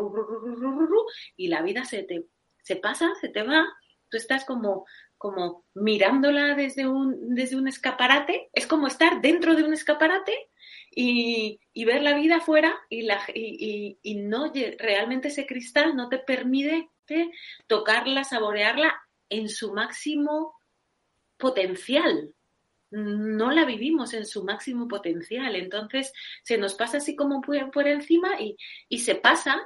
[1.38, 2.25] y la vida se te
[2.69, 3.67] se pasa, se te va,
[4.10, 4.86] tú estás como,
[5.17, 10.49] como mirándola desde un, desde un escaparate, es como estar dentro de un escaparate
[10.91, 16.19] y, ver la vida afuera y, la, y, y, no realmente ese cristal no te
[16.19, 16.89] permite
[17.65, 20.59] tocarla, saborearla en su máximo
[21.39, 22.34] potencial.
[22.91, 25.56] No la vivimos en su máximo potencial.
[25.56, 29.60] Entonces se nos pasa así como por, encima y, se pasa,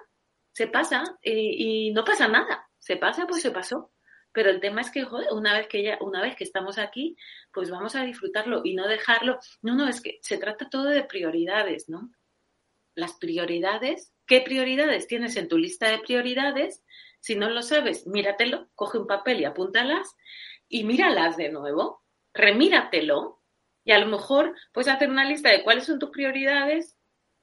[0.54, 3.92] se pasa eh, y no pasa nada se pasa, pues se pasó.
[4.34, 7.16] Pero el tema es que, una vez que ya, una vez que estamos aquí,
[7.54, 9.40] pues vamos a disfrutarlo y no dejarlo.
[9.62, 12.12] No, no, es que se trata todo de prioridades, ¿no?
[12.96, 16.84] Las prioridades, ¿qué prioridades tienes en tu lista de prioridades?
[17.20, 20.16] Si no lo sabes, míratelo, coge un papel y apúntalas
[20.68, 23.42] y míralas de nuevo, remíratelo
[23.84, 26.98] y a lo mejor puedes hacer una lista de cuáles son tus prioridades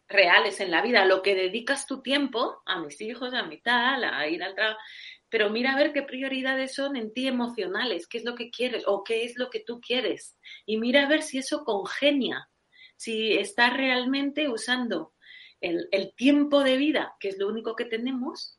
[0.08, 4.04] reales en la vida, lo que dedicas tu tiempo a mis hijos, a mi tal,
[4.04, 4.80] a ir al trabajo,
[5.28, 8.82] pero mira a ver qué prioridades son en ti emocionales, qué es lo que quieres
[8.86, 10.36] o qué es lo que tú quieres.
[10.66, 12.50] Y mira a ver si eso congenia,
[12.96, 15.14] si estás realmente usando
[15.60, 18.58] el, tiempo de vida, que es lo único que tenemos,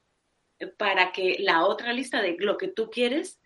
[0.77, 3.40] para que la otra lista de lo que tú quieres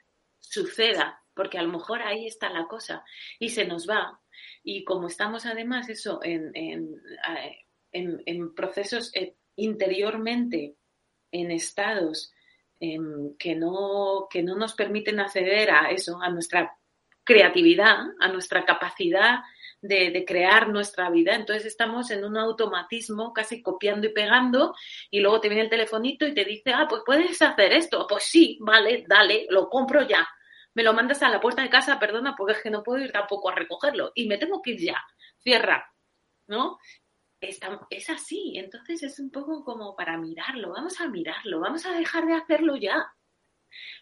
[0.49, 3.03] suceda, porque a lo mejor ahí está la cosa
[3.39, 4.21] y se nos va.
[4.63, 7.01] Y como estamos además eso en, en,
[7.91, 10.75] en procesos eh, interiormente,
[11.31, 12.33] en estados
[12.77, 16.77] Em, que, no, que no nos permiten acceder a eso, a nuestra
[17.23, 19.39] creatividad, a nuestra capacidad
[19.81, 21.35] de, crear nuestra vida.
[21.35, 24.75] Entonces estamos en un automatismo, casi copiando y pegando,
[25.09, 28.05] y luego te viene el telefonito y te dice, ah, pues puedes hacer esto.
[28.09, 30.27] Pues sí, vale, dale, lo compro ya.
[30.75, 33.11] Me lo mandas a la puerta de casa, perdona, porque es que no puedo ir
[33.11, 34.11] tampoco a recogerlo.
[34.13, 35.01] Y me tengo que ir ya.
[35.41, 35.91] Cierra.
[36.47, 36.77] ¿No?
[37.89, 42.25] es así, entonces es un poco como para mirarlo, vamos a mirarlo, vamos a dejar
[42.25, 43.05] de hacerlo ya.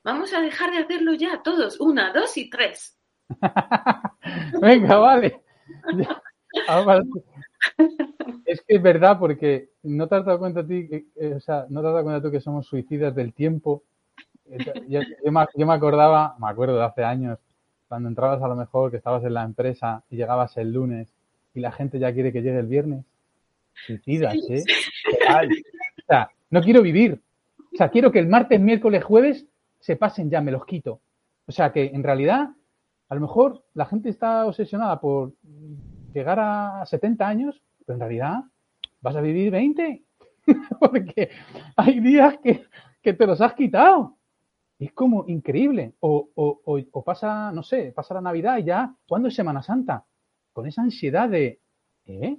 [0.04, 2.98] Vamos a dejar de hacerlo ya, todos, una, dos y tres.
[4.62, 5.42] Venga, vale.
[8.46, 11.82] es que es verdad, porque no te has dado cuenta ti, eh, o sea, no
[11.82, 13.84] te has dado cuenta tú que somos suicidas del tiempo.
[14.46, 15.02] Yo,
[15.32, 17.40] me, yo, me, acordaba, me acuerdo de hace años,
[17.88, 21.14] cuando entrabas a lo mejor que estabas en la empresa y llegabas el lunes
[21.54, 23.06] y la gente ya quiere que llegue el viernes
[23.86, 24.64] suicidas, ¿eh?
[25.30, 27.22] O sea, no quiero vivir.
[27.74, 29.46] O sea, quiero que el martes, miércoles, jueves
[29.80, 31.02] se pasen ya, me los quito.
[31.46, 32.50] O sea, que en realidad,
[33.10, 35.34] a lo mejor la gente está obsesionada por
[36.14, 38.44] llegar a 70 años, pero en realidad
[39.02, 40.04] vas a vivir 20.
[40.80, 41.30] Porque
[41.76, 42.66] hay días que,
[43.02, 44.16] que, te los has quitado.
[44.80, 45.94] Es como increíble.
[46.00, 50.06] O, o, o, pasa, no sé, pasa la Navidad y ya, ¿cuándo es Semana Santa?
[50.52, 51.60] Con esa ansiedad de,
[52.06, 52.38] ¿eh?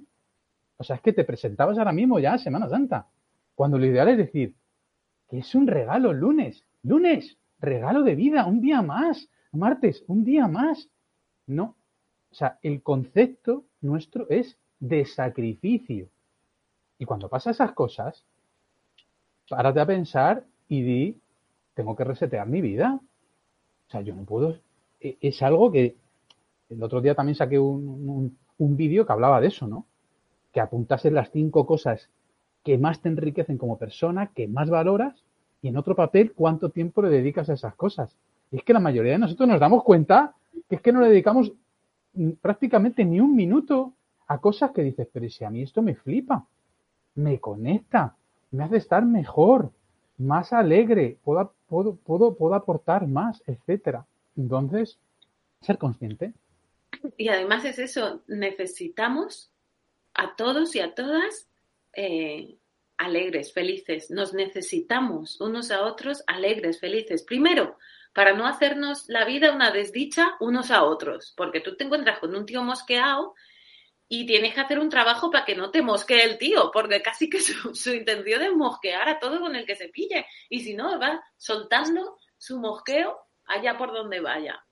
[0.77, 3.07] O sea, es que te presentabas ahora mismo ya Semana Santa.
[3.55, 4.55] Cuando lo ideal es decir,
[5.29, 6.63] que es un regalo lunes.
[6.83, 9.29] Lunes, regalo de vida, un día más.
[9.51, 10.89] Martes, un día más.
[11.47, 11.75] No.
[12.31, 16.09] O sea, el concepto nuestro es de sacrificio.
[16.97, 18.25] Y cuando pasa esas cosas,
[19.49, 21.21] párate a pensar y di,
[21.75, 22.99] tengo que resetear mi vida.
[23.87, 24.57] O sea, yo no puedo.
[24.99, 25.95] E, es algo que
[26.69, 29.85] el otro día también saqué un, un vídeo que hablaba de eso, ¿no?
[30.55, 32.09] que apuntases las cinco cosas
[32.63, 35.21] que más te enriquecen como persona, que más valoras,
[35.61, 38.15] y en otro papel cuánto tiempo le dedicas a esas cosas.
[38.51, 40.33] Y es que la mayoría de nosotros nos damos cuenta
[40.69, 41.51] que es que no le dedicamos
[42.41, 43.91] prácticamente ni un minuto
[44.27, 46.45] a cosas que dices, pero si a mí esto me flipa,
[47.15, 48.15] me conecta,
[48.51, 49.71] me hace estar mejor,
[50.17, 54.05] más alegre, puedo, puedo, puedo, puedo aportar más, etcétera.
[54.37, 54.97] Entonces,
[55.61, 56.33] ser consciente.
[57.17, 59.51] Y además es eso, necesitamos
[60.13, 61.49] a todos y a todas
[61.93, 62.57] eh,
[62.97, 64.09] alegres, felices.
[64.09, 67.23] Nos necesitamos unos a otros alegres, felices.
[67.23, 67.77] Primero,
[68.13, 72.35] para no hacernos la vida una desdicha unos a otros, porque tú te encuentras con
[72.35, 73.35] un tío mosqueado
[74.07, 77.29] y tienes que hacer un trabajo para que no te mosquee el tío, porque casi
[77.29, 77.39] que
[77.73, 81.23] su, intención es mosquear a todo con el que se pille, y si no, va
[81.37, 84.63] soltando su mosqueo allá por donde vaya.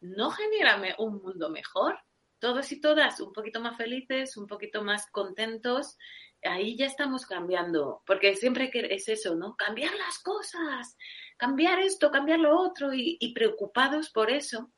[0.00, 1.98] ¿No genera un mundo mejor?
[2.38, 5.96] Todos y todas un poquito más felices, un poquito más contentos,
[6.42, 9.56] ahí ya estamos cambiando, porque siempre es eso, ¿no?
[9.56, 10.96] Cambiar las cosas,
[11.38, 14.70] cambiar esto, cambiar lo otro, y preocupados por eso,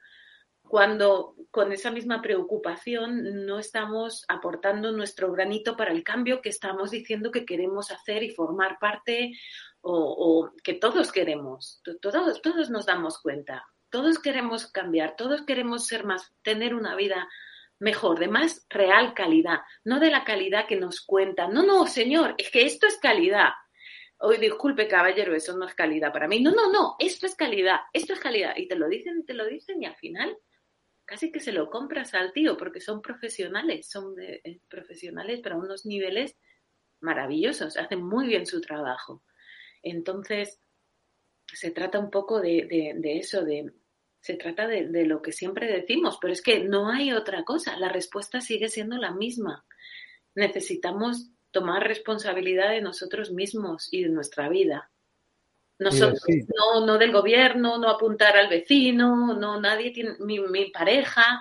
[0.68, 6.90] cuando con esa misma preocupación no estamos aportando nuestro granito para el cambio que estamos
[6.90, 9.32] diciendo que queremos hacer y formar parte
[9.80, 16.04] o, que todos queremos, todos, todos nos damos cuenta, todos queremos cambiar, todos queremos ser
[16.04, 17.28] más, tener una vida
[17.78, 21.52] mejor, de más real calidad, no de la calidad que nos cuentan.
[21.52, 23.50] No, no, señor, es que esto es calidad.
[24.18, 26.40] Hoy disculpe, caballero, eso no es calidad para mí.
[26.40, 28.56] No, no, no, esto es calidad, esto es calidad.
[28.56, 30.36] Y te lo dicen, te lo dicen y al final
[31.08, 35.86] casi que se lo compras al tío porque son profesionales, son eh, profesionales para unos
[35.86, 36.36] niveles
[37.00, 39.24] maravillosos, hacen muy bien su trabajo.
[39.82, 40.60] Entonces,
[41.46, 43.72] se trata un poco de, eso, de,
[44.20, 47.88] se trata de, lo que siempre decimos, pero es que no hay otra cosa, la
[47.88, 49.64] respuesta sigue siendo la misma.
[50.34, 54.90] Necesitamos tomar responsabilidad de nosotros mismos y de nuestra vida.
[55.78, 56.22] Nosotros,
[56.56, 61.40] no, no del gobierno, no apuntar al vecino, no nadie tiene, mi, mi pareja,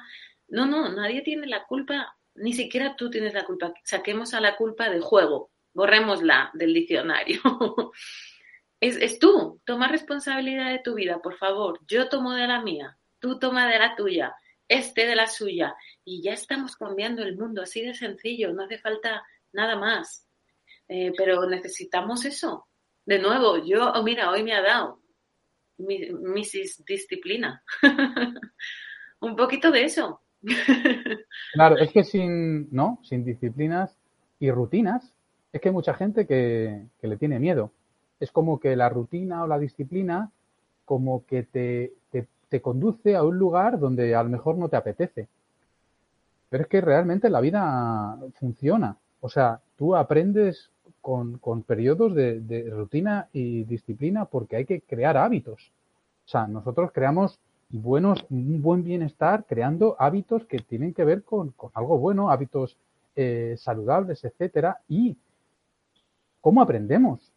[0.49, 3.73] no, no, nadie tiene la culpa, ni siquiera tú tienes la culpa.
[3.83, 7.41] Saquemos a la culpa de juego, borrémosla del diccionario.
[8.79, 11.79] es, es tú, toma responsabilidad de tu vida, por favor.
[11.87, 14.35] Yo tomo de la mía, tú toma de la tuya,
[14.67, 15.75] este de la suya.
[16.05, 20.27] Y ya estamos cambiando el mundo, así de sencillo, no hace falta nada más.
[20.87, 22.67] Eh, pero necesitamos eso,
[23.07, 24.99] de nuevo, yo, oh, mira, hoy me ha dado
[25.77, 26.83] Mrs.
[26.85, 27.63] Disciplina.
[29.21, 30.19] Un poquito de eso.
[31.53, 32.99] claro, es que sin, ¿no?
[33.03, 33.97] Sin disciplinas
[34.39, 35.13] y rutinas,
[35.53, 37.71] es que hay mucha gente que, le tiene miedo.
[38.19, 40.29] Es como que la rutina o la disciplina
[40.83, 41.93] como que te,
[42.49, 45.29] te conduce a un lugar donde a lo mejor no te apetece.
[46.49, 48.97] Pero es que realmente la vida funciona.
[49.21, 50.71] O sea, tú aprendes
[51.07, 55.71] con, periodos de, rutina y disciplina porque hay que crear hábitos.
[56.25, 57.39] O sea, nosotros creamos
[57.69, 62.75] buenos, un buen bienestar creando hábitos que tienen que ver con, algo bueno, hábitos
[63.15, 64.81] eh, saludables, etcétera.
[64.89, 65.15] Y
[66.41, 67.31] cómo aprendemos.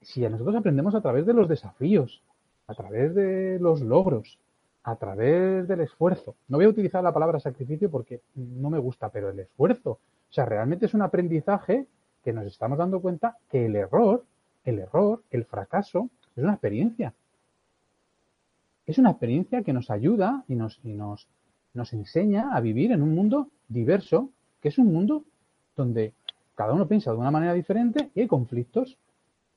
[0.00, 2.24] Si nosotros aprendemos a través de los desafíos,
[2.66, 4.36] a través de los logros,
[4.82, 6.34] a través del esfuerzo.
[6.48, 9.90] No voy a utilizar la palabra sacrificio porque no me gusta, pero el esfuerzo.
[9.92, 11.86] O sea, realmente es un aprendizaje
[12.22, 14.24] que nos estamos dando cuenta que el error,
[14.64, 17.14] el error, el fracaso, es una experiencia.
[18.86, 21.28] Es una experiencia que nos ayuda y nos, y nos,
[21.74, 24.30] nos enseña a vivir en un mundo diverso,
[24.60, 25.24] que es un mundo
[25.76, 26.14] donde
[26.54, 28.98] cada uno piensa de una manera diferente y hay conflictos.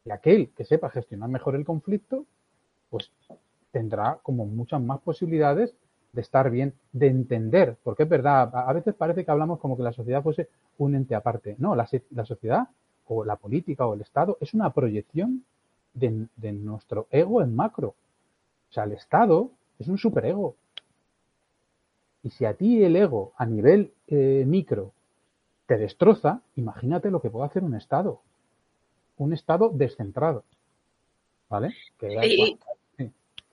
[0.05, 2.25] Y aquel que sepa gestionar mejor el conflicto,
[2.89, 3.11] pues
[3.71, 5.75] tendrá como muchas más posibilidades
[6.15, 9.83] de estar bien, de entender, porque es verdad, a veces parece que hablamos como que
[9.83, 10.47] la sociedad fuese
[10.77, 11.55] un ente aparte.
[11.59, 11.85] No, la,
[12.25, 12.69] sociedad
[13.05, 15.43] o la política o el Estado es una proyección
[15.93, 17.95] de, nuestro ego en macro.
[18.69, 20.55] O sea, el Estado es un superego.
[22.23, 24.93] Y si a ti el ego a nivel eh, micro
[25.67, 28.21] te destroza, imagínate lo que puede hacer un Estado.
[29.17, 30.45] Un Estado descentrado.
[31.49, 31.75] ¿Vale?
[31.99, 32.57] sí,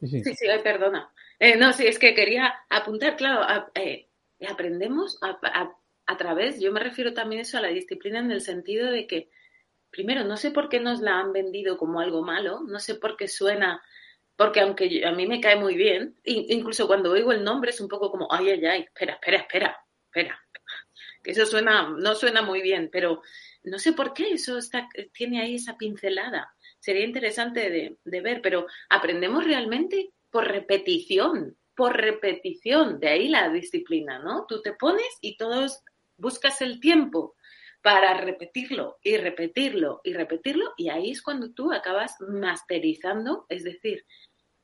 [0.01, 1.11] sí, sí, perdona.
[1.43, 4.09] Eh, no, sí, es que quería apuntar, claro, eh,
[4.49, 9.09] aprendemos a, través, yo me refiero también eso a la disciplina en el sentido de
[9.09, 9.29] que,
[9.91, 13.17] primero, no sé por qué nos la han vendido como algo malo, no sé por
[13.17, 13.83] qué suena,
[14.37, 17.89] porque aunque a mí me cae muy bien, incluso cuando oigo el nombre es un
[17.89, 20.41] poco como, ay, ay, ay, espera, espera, espera, espera,
[21.25, 23.21] que eso suena, no suena muy bien, pero
[23.65, 26.55] no sé por qué eso está, tiene ahí esa pincelada.
[26.79, 30.13] Sería interesante de ver, pero ¿aprendemos realmente?
[30.33, 34.47] Por repetición, por repetición, de ahí la disciplina, ¿no?
[34.49, 35.83] Tú te pones y todos
[36.17, 37.37] buscas el tiempo
[37.83, 44.07] para repetirlo y repetirlo y repetirlo y ahí es cuando tú acabas masterizando, es decir,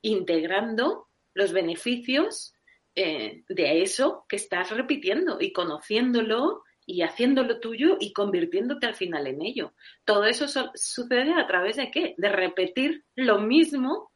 [0.01, 2.53] integrando los beneficios
[2.95, 9.27] eh, de eso que estás repitiendo y conociéndolo y haciéndolo tuyo y convirtiéndote al final
[9.27, 9.75] en ello.
[10.03, 12.15] Todo eso sucede a través de qué?
[12.17, 14.08] De repetir lo mismo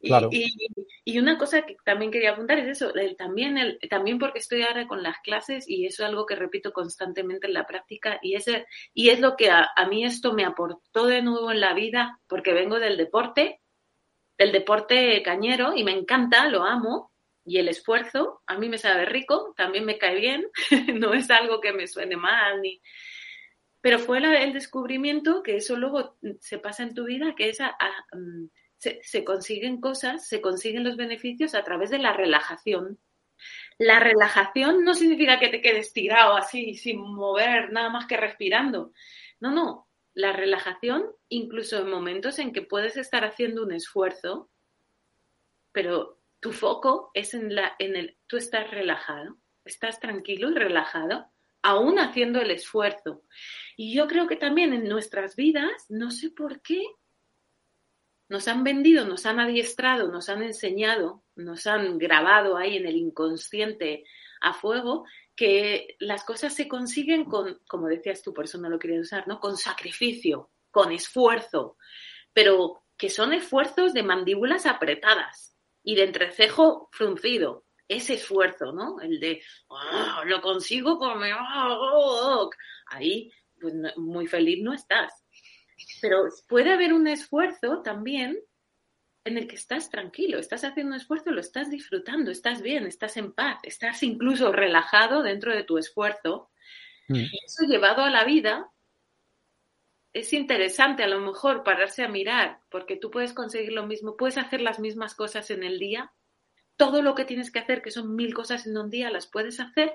[0.00, 4.86] y, una cosa que también quería apuntar es eso, también, el, también porque estoy ahora
[4.86, 8.66] con las clases y eso es algo que repito constantemente en la práctica y, ese,
[8.94, 12.52] y es lo que a, mí esto me aportó de nuevo en la vida porque
[12.52, 13.60] vengo del deporte,
[14.38, 17.10] del deporte cañero y me encanta, lo amo.
[17.42, 20.46] Y el esfuerzo, a mí me sabe rico, también me cae bien,
[20.94, 22.80] no es algo que me suene mal, ni...
[23.80, 28.46] pero fue el descubrimiento que eso luego se pasa en tu vida, que es mm,
[28.80, 32.98] se, consiguen cosas, se consiguen los beneficios a través de la relajación.
[33.78, 38.92] La relajación no significa que te quedes tirado así, sin mover, nada más que respirando.
[39.38, 39.86] No, no.
[40.14, 44.50] La relajación, incluso en momentos en que puedes estar haciendo un esfuerzo,
[45.72, 51.26] pero tu foco es en, la, en el, tú estás relajado, estás tranquilo y relajado,
[51.62, 53.22] aún haciendo el esfuerzo.
[53.76, 56.82] Y yo creo que también en nuestras vidas, no sé por qué,
[58.30, 62.96] nos han vendido, nos han adiestrado, nos han enseñado, nos han grabado ahí en el
[62.96, 64.04] inconsciente
[64.40, 65.04] a fuego,
[65.34, 69.26] que las cosas se consiguen con, como decías tú, por eso no lo quería usar,
[69.26, 69.40] ¿no?
[69.40, 71.76] Con sacrificio, con esfuerzo,
[72.32, 77.64] pero que son esfuerzos de mandíbulas apretadas y de entrecejo fruncido.
[77.88, 79.00] Ese esfuerzo, ¿no?
[79.00, 81.30] El de, ah, lo consigo con mi...
[82.86, 85.24] Ahí, pues, muy feliz no estás.
[86.00, 88.38] Pero puede haber un esfuerzo también
[89.24, 93.16] en el que estás tranquilo, estás haciendo un esfuerzo, lo estás disfrutando, estás bien, estás
[93.16, 96.50] en paz, estás incluso relajado dentro de tu esfuerzo.
[97.08, 97.16] Mm.
[97.16, 98.70] Y eso llevado a la vida
[100.12, 104.38] es interesante a lo mejor pararse a mirar, porque tú puedes conseguir lo mismo, puedes
[104.38, 106.12] hacer las mismas cosas en el día,
[106.76, 109.60] todo lo que tienes que hacer, que son mil cosas en un día, las puedes
[109.60, 109.92] hacer,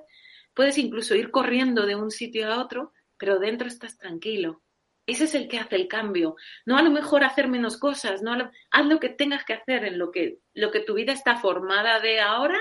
[0.54, 4.62] puedes incluso ir corriendo de un sitio a otro, pero dentro estás tranquilo,
[5.06, 6.36] ese es el que hace el cambio.
[6.66, 8.34] No a lo mejor hacer menos cosas, no
[8.72, 12.00] haz lo que tengas que hacer en lo que, lo que tu vida está formada
[12.00, 12.58] de ahora.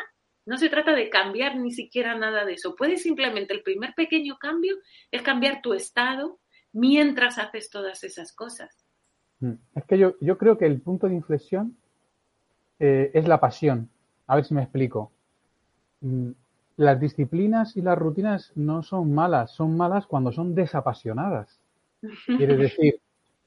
[0.46, 2.76] No se trata de cambiar ni siquiera nada de eso.
[2.76, 4.76] Puedes simplemente, el primer pequeño cambio
[5.10, 6.38] es cambiar tu estado
[6.72, 8.84] mientras haces todas esas cosas.
[9.40, 9.54] Mm.
[9.74, 11.76] Es que yo, yo creo que el punto de inflexión
[12.78, 13.88] eh, es la pasión.
[14.26, 15.12] A ver si me explico.
[16.00, 16.32] Mm,
[16.76, 21.60] las disciplinas y las rutinas no son malas, son malas cuando son desapasionadas.
[22.26, 23.00] Quiere decir,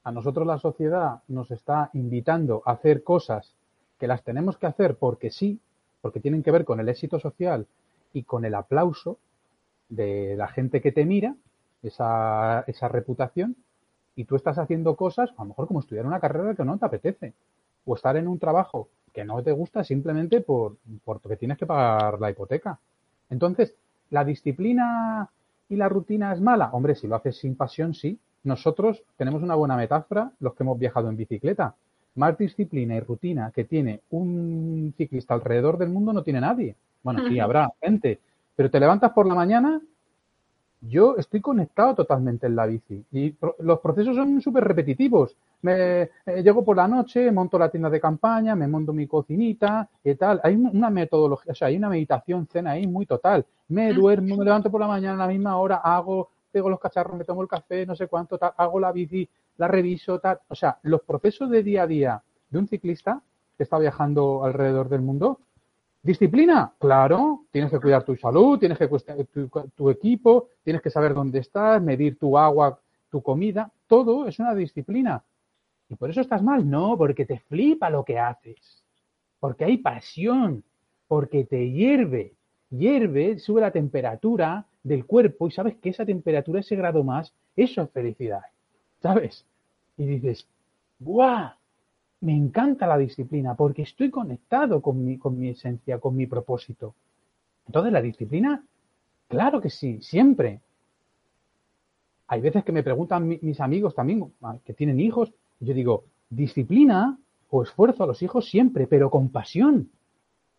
[0.04, 3.54] a nosotros la sociedad nos está invitando a hacer cosas
[3.98, 5.60] que las tenemos que hacer porque sí,
[6.00, 7.66] porque tienen que ver con el éxito social
[8.12, 9.18] y con el aplauso
[9.88, 11.34] de la gente que te mira,
[11.82, 13.56] esa, esa reputación,
[14.16, 16.86] y tú estás haciendo cosas, a lo mejor como estudiar una carrera que no te
[16.86, 17.34] apetece,
[17.84, 22.20] o estar en un trabajo que no te gusta simplemente por, porque tienes que pagar
[22.20, 22.78] la hipoteca.
[23.30, 23.74] Entonces,
[24.10, 25.28] ¿la disciplina
[25.68, 26.70] y la rutina es mala?
[26.72, 30.78] Hombre, si lo haces sin pasión, sí, nosotros tenemos una buena metáfora, los que hemos
[30.78, 31.74] viajado en bicicleta.
[32.14, 36.74] Más disciplina y rutina que tiene un ciclista alrededor del mundo no tiene nadie.
[37.02, 38.18] Bueno, sí, habrá gente,
[38.56, 39.80] pero te levantas por la mañana,
[40.80, 45.36] yo estoy conectado totalmente en la bici y los procesos son súper repetitivos.
[45.62, 46.10] Me, eh,
[46.42, 50.40] llego por la noche, monto la tienda de campaña, me monto mi cocinita y tal.
[50.44, 53.44] Hay una metodología, o sea, hay una meditación, cena ahí muy total.
[53.68, 57.16] Me duermo, me levanto por la mañana a la misma hora, hago pego los cacharros,
[57.16, 60.40] me tomo el café, no sé cuánto, hago la bici, la reviso, tal.
[60.48, 63.22] O sea, los procesos de día a día de un ciclista
[63.56, 65.40] que está viajando alrededor del mundo,
[66.02, 69.16] disciplina, claro, tienes que cuidar tu salud, tienes que cuidar
[69.74, 72.78] tu, equipo, tienes que saber dónde estás, medir tu agua,
[73.10, 75.22] tu comida, todo es una disciplina.
[75.88, 78.84] Y por eso estás mal, no, porque te flipa lo que haces,
[79.40, 80.62] porque hay pasión,
[81.08, 82.34] porque te hierve,
[82.70, 87.82] hierve, sube la temperatura, del cuerpo y sabes que esa temperatura, ese grado más, eso
[87.82, 88.42] es felicidad,
[89.02, 89.44] ¿sabes?
[89.96, 90.46] Y dices,
[90.98, 91.50] ¡guau!
[92.20, 96.94] Me encanta la disciplina porque estoy conectado con mi, con mi esencia, con mi propósito.
[97.66, 98.64] Entonces, la disciplina,
[99.28, 100.60] claro que sí, siempre.
[102.26, 106.04] Hay veces que me preguntan mis amigos también, ah, que tienen hijos, y yo digo,
[106.28, 107.18] disciplina
[107.50, 109.90] o esfuerzo a los hijos siempre, pero con pasión.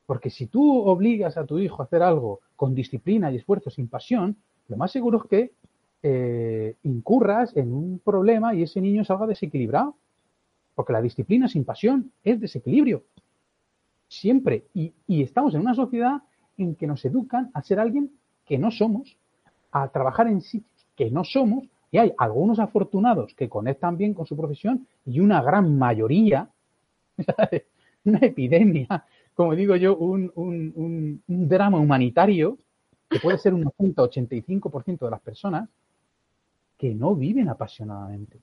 [0.09, 3.87] Porque si tú obligas a tu hijo a hacer algo con disciplina y esfuerzo sin
[3.87, 4.37] pasión,
[4.67, 5.51] lo más seguro es que
[6.01, 9.93] eh, incurras en un problema y ese niño salga desequilibrado.
[10.73, 13.03] Porque la disciplina sin pasión es desequilibrio.
[14.07, 14.63] Siempre.
[14.73, 16.23] Y, y estamos en una sociedad
[16.57, 18.09] en que nos educan a ser alguien
[18.47, 19.15] que no somos,
[19.71, 24.25] a trabajar en sitios que no somos, y hay algunos afortunados que conectan bien con
[24.25, 26.49] su profesión y una gran mayoría,
[28.05, 29.05] una epidemia
[29.39, 32.57] como digo yo, un, drama humanitario
[33.09, 35.69] que puede ser un 80-85% de las personas
[36.77, 38.37] que no viven apasionadamente,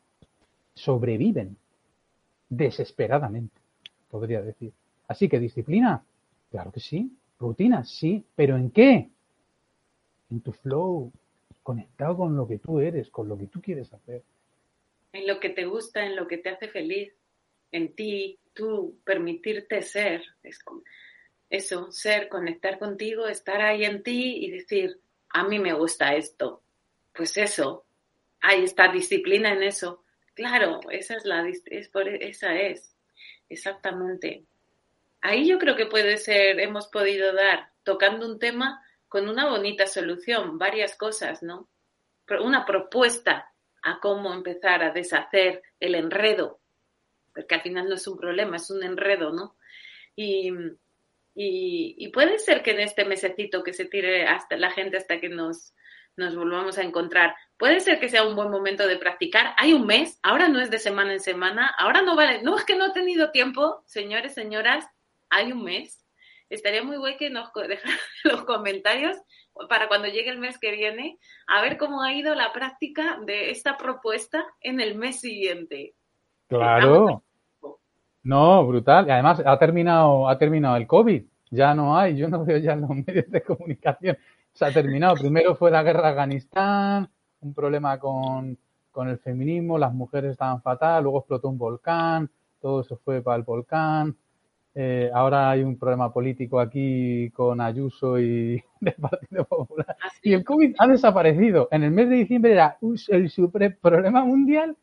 [0.72, 1.54] sobreviven
[2.48, 3.54] desesperadamente,
[4.10, 4.72] podría decir.
[5.06, 6.02] Así que disciplina,
[6.50, 9.10] claro que sí, rutina, sí, pero ¿en qué?
[10.30, 11.12] En tu flow,
[11.62, 14.22] conectado con lo que tú eres, con lo que tú quieres hacer.
[15.12, 17.12] En lo que te gusta, en lo que te hace feliz.
[17.72, 20.58] En ti, tú permitirte ser, es
[21.50, 24.98] eso, ser, conectar contigo, estar ahí en ti y decir,
[25.28, 26.62] a mí me gusta esto.
[27.12, 27.84] Pues eso,
[28.40, 30.02] hay esta disciplina en eso.
[30.34, 32.94] Claro, esa es la, es por, esa es,
[33.48, 34.44] exactamente.
[35.20, 39.86] Ahí yo creo que puede ser, hemos podido dar, tocando un tema con una bonita
[39.86, 41.68] solución, varias cosas, ¿no?
[42.40, 43.52] Una propuesta
[43.82, 46.60] a cómo empezar a deshacer el enredo,
[47.66, 49.56] final no es un problema, es un enredo, ¿no?
[50.14, 50.50] Y,
[51.34, 55.28] y, puede ser que en este mesecito que se tire hasta la gente hasta que
[55.28, 55.74] nos,
[56.16, 59.54] nos volvamos a encontrar, puede ser que sea un buen momento de practicar.
[59.58, 62.64] Hay un mes, ahora no es de semana en semana, ahora no vale, no es
[62.64, 64.88] que no he tenido tiempo, señores, señoras,
[65.28, 66.02] hay un mes.
[66.48, 69.16] Estaría muy guay que nos dejaran los comentarios
[69.68, 73.50] para cuando llegue el mes que viene, a ver cómo ha ido la práctica de
[73.50, 75.94] esta propuesta en el mes siguiente.
[76.48, 77.22] Claro.
[78.26, 79.06] No, brutal.
[79.06, 81.24] Y además ha terminado, ha terminado el COVID.
[81.52, 84.18] Ya no hay, yo no veo ya los medios de comunicación.
[84.52, 85.14] Se ha terminado.
[85.14, 87.08] Primero fue la guerra de Afganistán,
[87.40, 88.58] un problema con,
[88.90, 92.28] con el feminismo, las mujeres estaban fatal, luego explotó un volcán,
[92.60, 94.16] todo se fue para el volcán.
[94.74, 99.96] Eh, ahora hay un problema político aquí con Ayuso y del Partido Popular.
[100.02, 101.68] Ah, y el COVID ha desaparecido.
[101.70, 102.76] En el mes de diciembre era
[103.08, 104.76] el super problema mundial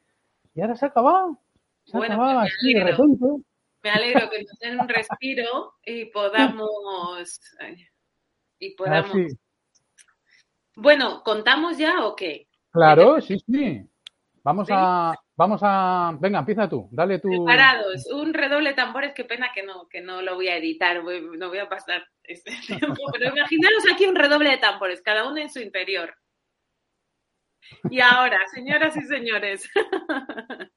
[0.56, 1.38] y ahora se ha acabado.
[1.86, 3.39] Se bueno, ha acabado me, alegro,
[3.84, 7.41] me alegro que nos den un respiro y podamos.
[8.59, 9.34] Y podamos.
[10.75, 12.47] Bueno, ¿contamos ya o qué?
[12.71, 13.88] Claro, sí, sí.
[14.43, 17.29] Vamos a, vamos a, venga, empieza tú, dale tú.
[17.29, 21.01] Preparados, un redoble de tambores, qué pena que no, que no lo voy a editar,
[21.01, 25.38] no voy a pasar este tiempo, pero imaginaros aquí un redoble de tambores, cada uno
[25.38, 26.13] en su interior.
[27.89, 29.69] Y ahora, señoras y señores,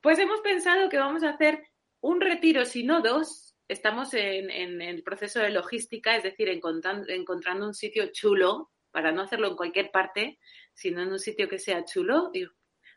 [0.00, 1.66] pues hemos pensado que vamos a hacer
[2.00, 3.56] un retiro, si no dos.
[3.68, 9.22] Estamos en, el proceso de logística, es decir, encontrando, encontrando un sitio chulo para no
[9.22, 10.38] hacerlo en cualquier parte,
[10.72, 12.44] sino en un sitio que sea chulo y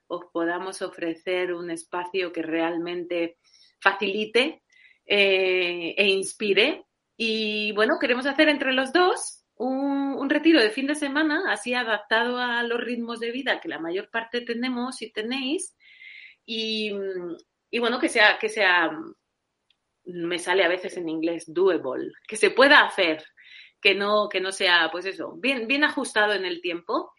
[0.08, 3.38] os podamos ofrecer un espacio que realmente
[3.80, 4.64] facilite
[5.06, 6.86] eh, e inspire.
[7.18, 12.38] Y bueno, queremos hacer entre los dos un, retiro de fin de semana, así adaptado
[12.38, 15.76] a los ritmos de vida que la mayor parte tenemos y tenéis.
[16.54, 16.91] Y,
[17.70, 18.91] y bueno, que sea, que sea,
[20.04, 23.24] me sale a veces en inglés, doable, que se pueda hacer,
[23.82, 27.14] que no, que no sea, pues eso, bien, bien ajustado en el tiempo.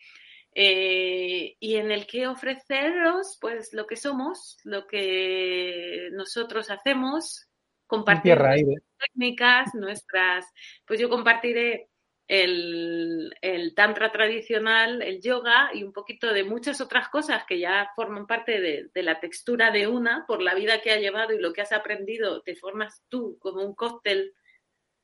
[0.55, 7.49] Eh, y en el que ofreceros pues lo que somos, lo que nosotros hacemos,
[7.87, 10.45] compartir nuestras técnicas, nuestras,
[10.87, 11.89] pues yo compartiré
[12.33, 17.91] el, el, tantra tradicional, el yoga y un poquito de muchas otras cosas que ya
[17.95, 21.39] forman parte de, de, la textura de una por la vida que ha llevado y
[21.39, 24.33] lo que has aprendido, te formas tú como un cóctel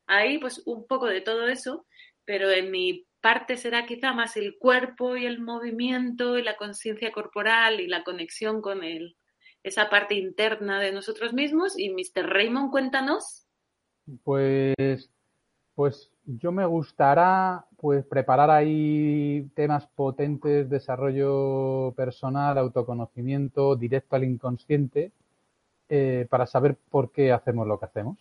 [0.07, 1.87] ahí, pues un poco de todo eso,
[2.25, 7.13] pero en mi parte será quizá más el cuerpo y el movimiento y la conciencia
[7.13, 9.19] corporal y la conexión con el,
[9.63, 11.79] esa parte interna de nosotros mismos.
[11.79, 12.27] Y Mr.
[12.27, 13.47] Raymond, cuéntanos.
[14.25, 15.11] Pues,
[15.75, 25.11] pues yo me gustará pues preparar ahí temas potentes, desarrollo personal, autoconocimiento, directo al inconsciente,
[25.89, 28.19] eh, para saber por qué hacemos lo que hacemos.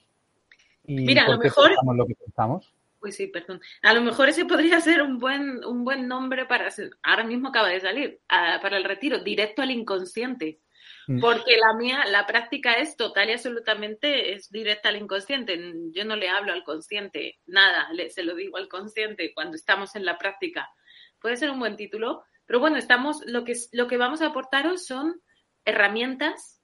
[0.86, 1.72] Y Mira, a lo mejor...
[1.96, 2.74] lo que pensamos.
[3.02, 3.60] Uy, sí, perdón.
[3.84, 7.50] A lo mejor ese podría ser un buen, un buen nombre para hacer, ahora mismo
[7.50, 10.60] acaba de salir, para el retiro, directo al inconsciente.
[11.08, 11.20] Mm.
[11.20, 15.58] Porque la mía, la práctica es total y absolutamente es directa al inconsciente.
[15.92, 19.96] Yo no le hablo al consciente, nada, le, se lo digo al consciente cuando estamos
[19.96, 20.70] en la práctica.
[21.20, 24.86] Puede ser un buen título, pero bueno, estamos, lo que, lo que vamos a aportaros
[24.86, 25.22] son
[25.66, 26.62] herramientas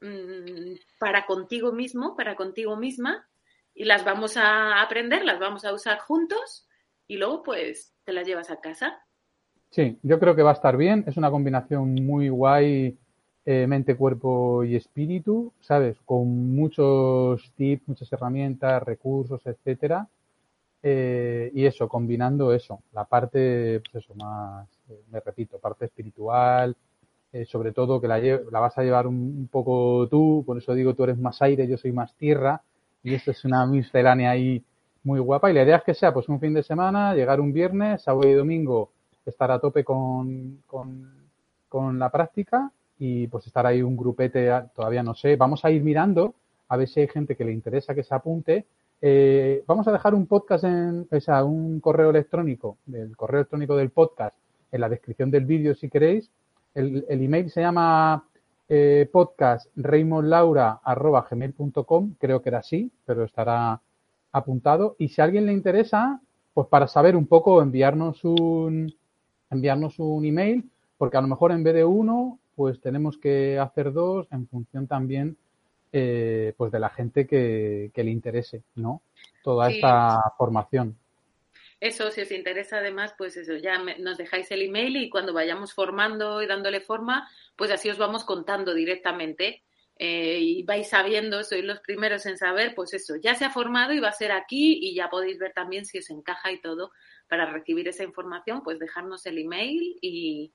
[0.00, 3.28] mmm, para contigo mismo, para contigo misma,
[3.74, 6.68] y las vamos a aprender, las vamos a usar juntos
[7.06, 9.02] y luego pues te las llevas a casa.
[9.70, 11.04] Sí, yo creo que va a estar bien.
[11.06, 12.98] Es una combinación muy guay,
[13.44, 15.96] eh, mente, cuerpo y espíritu, ¿sabes?
[16.04, 20.08] Con muchos tips, muchas herramientas, recursos, etcétera.
[20.82, 26.76] Eh, y eso, combinando eso, la parte, pues eso, más, eh, me repito, parte espiritual,
[27.46, 31.04] sobre todo que la, la vas a llevar un, poco tú, por eso digo, tú
[31.04, 32.60] eres más aire, yo soy más tierra,
[33.02, 34.62] y esto es una miscelánea ahí
[35.02, 35.50] muy guapa.
[35.50, 38.28] Y la idea es que sea pues un fin de semana, llegar un viernes, sábado
[38.28, 38.90] y domingo
[39.26, 42.70] estar a tope con, con, la práctica
[43.04, 45.34] y pues estar ahí un grupete, todavía no sé.
[45.34, 46.36] Vamos a ir mirando
[46.68, 48.64] a ver si hay gente que le interesa que se apunte.
[49.00, 53.74] Eh, vamos a dejar un podcast en, o sea, un correo electrónico, del correo electrónico
[53.74, 54.38] del podcast
[54.70, 56.30] en la descripción del vídeo si queréis.
[56.76, 58.24] El, el email se llama
[58.68, 60.54] eh, podcast gmail.com
[62.20, 63.80] creo que era así, pero estará
[64.30, 64.94] apuntado.
[65.00, 66.20] Y si a alguien le interesa,
[66.54, 68.94] pues para saber un poco, enviarnos un,
[69.50, 73.92] enviarnos un email, porque a lo mejor en vez de uno, pues tenemos que hacer
[73.92, 75.36] dos en función también
[75.92, 79.02] eh, pues de la gente que, le interese, ¿no?
[79.42, 80.96] Toda esta formación.
[81.80, 85.74] Eso, si os interesa además, pues eso, ya nos dejáis el email y cuando vayamos
[85.74, 89.62] formando y dándole forma, pues así os vamos contando directamente.
[89.98, 93.92] Eh, y vais sabiendo, sois los primeros en saber, pues eso, ya se ha formado
[93.92, 96.92] y va a ser aquí y ya podéis ver también si os encaja y todo
[97.28, 100.52] para recibir esa información, pues dejarnos el email y,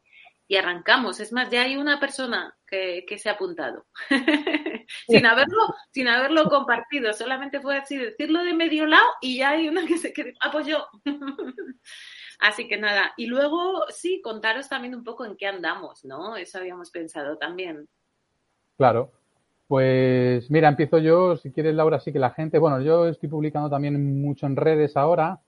[0.47, 1.19] y arrancamos.
[1.19, 3.85] Es más, ya hay una persona que, se ha apuntado.
[5.07, 7.11] sin, haberlo, sin haberlo compartido.
[7.13, 10.85] Solamente fue así decirlo de medio lado y ya hay una que se que apoyó.
[12.39, 13.13] así que nada.
[13.17, 16.37] Y luego, sí, contaros también un poco en qué andamos, ¿no?
[16.37, 17.87] Eso habíamos pensado también.
[18.77, 19.11] Claro.
[19.67, 21.35] Pues mira, empiezo yo.
[21.35, 22.57] Si quieres, Laura, sí que la gente.
[22.57, 25.41] Bueno, yo estoy publicando también mucho en redes ahora.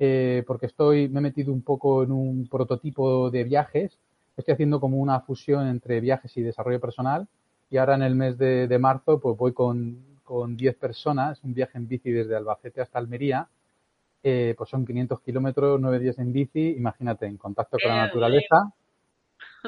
[0.00, 3.98] Eh, porque estoy, me he metido un poco en un prototipo de viajes
[4.40, 7.26] estoy haciendo como una fusión entre viajes y desarrollo personal
[7.70, 11.76] y ahora en el mes de, marzo pues voy con, con 10 personas, un viaje
[11.76, 13.48] en bici desde Albacete hasta Almería,
[14.22, 18.72] eh, pues son 500 kilómetros, 9 días en bici, imagínate, en contacto con la naturaleza.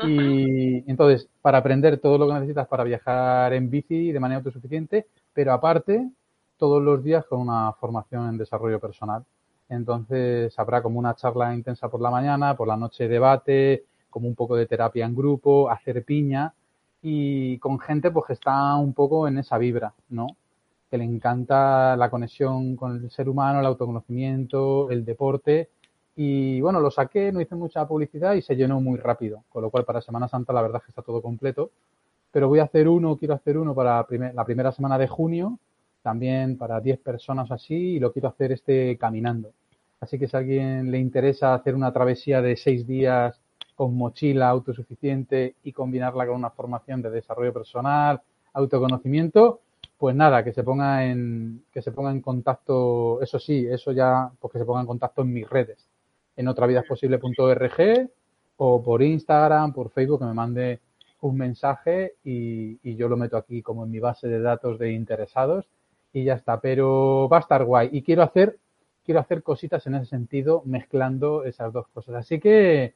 [0.03, 5.07] Y entonces, para aprender todo lo que necesitas para viajar en bici de manera autosuficiente,
[5.33, 6.11] pero aparte,
[6.57, 9.25] todos los días con una formación en desarrollo personal.
[9.68, 14.34] Entonces, habrá como una charla intensa por la mañana, por la noche debate, como un
[14.34, 16.52] poco de terapia en grupo, hacer piña
[17.02, 20.26] y con gente pues que está un poco en esa vibra, ¿no?
[20.90, 25.70] Que le encanta la conexión con el ser humano, el autoconocimiento, el deporte
[26.16, 29.70] y bueno, lo saqué, no hice mucha publicidad y se llenó muy rápido, con lo
[29.70, 31.70] cual para Semana Santa la verdad es que está todo completo,
[32.30, 35.58] pero voy a hacer uno, quiero hacer uno para la primera semana de junio,
[36.02, 39.52] también para 10 personas así y lo quiero hacer este caminando.
[40.00, 43.38] Así que si a alguien le interesa hacer una travesía de seis días
[43.81, 48.20] con mochila autosuficiente y combinarla con una formación de desarrollo personal,
[48.53, 49.62] autoconocimiento,
[49.97, 54.31] pues nada, que se ponga en, que se ponga en contacto, eso sí, eso ya,
[54.39, 55.89] pues que se ponga en contacto en mis redes,
[56.37, 58.11] en otravidasposible.org
[58.59, 60.81] o por Instagram, por Facebook, que me mande
[61.22, 64.93] un mensaje y, y, yo lo meto aquí como en mi base de datos de
[64.93, 65.64] interesados
[66.12, 66.61] y ya está.
[66.61, 67.89] Pero va a estar guay.
[67.93, 68.59] Y quiero hacer,
[69.07, 72.16] quiero hacer cositas en ese sentido, mezclando esas dos cosas.
[72.16, 72.93] Así que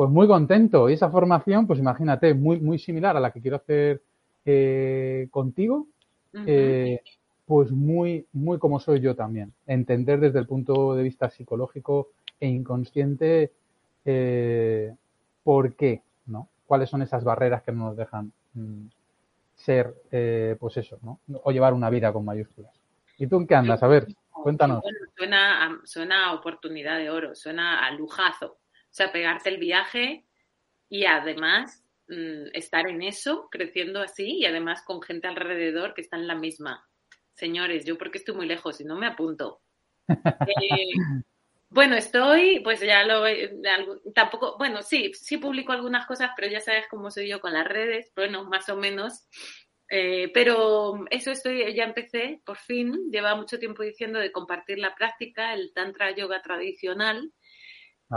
[0.00, 0.88] pues muy contento.
[0.88, 4.00] Y esa formación, pues imagínate, muy, muy similar a la que quiero hacer
[4.46, 5.88] eh, contigo,
[6.46, 7.02] eh,
[7.44, 9.52] pues muy, muy como soy yo también.
[9.66, 13.52] Entender desde el punto de vista psicológico e inconsciente
[14.06, 14.96] eh,
[15.44, 16.48] por qué, ¿no?
[16.66, 18.86] ¿Cuáles son esas barreras que no nos dejan mm,
[19.54, 19.94] ser,
[20.58, 21.20] pues eso, ¿no?
[21.42, 22.72] O llevar una vida con mayúsculas.
[23.18, 23.82] ¿Y tú en qué andas?
[23.82, 24.82] A ver, cuéntanos.
[25.14, 28.59] suena, suena a oportunidad de oro, suena a lujazo.
[28.90, 30.24] O sea, pegarte el viaje
[30.88, 36.16] y además mm, estar en eso, creciendo así y además con gente alrededor que está
[36.16, 36.88] en la misma.
[37.34, 39.62] Señores, yo porque estoy muy lejos y no me apunto.
[40.62, 40.92] Eh,
[41.72, 43.22] bueno, estoy, pues ya lo
[44.12, 47.64] tampoco, bueno, sí, sí publico algunas cosas, pero ya sabes cómo soy yo con las
[47.64, 49.28] redes, bueno, más o menos.
[49.88, 54.96] Eh, pero eso estoy, ya empecé, por fin, lleva mucho tiempo diciendo de compartir la
[54.96, 57.32] práctica, el tantra yoga tradicional,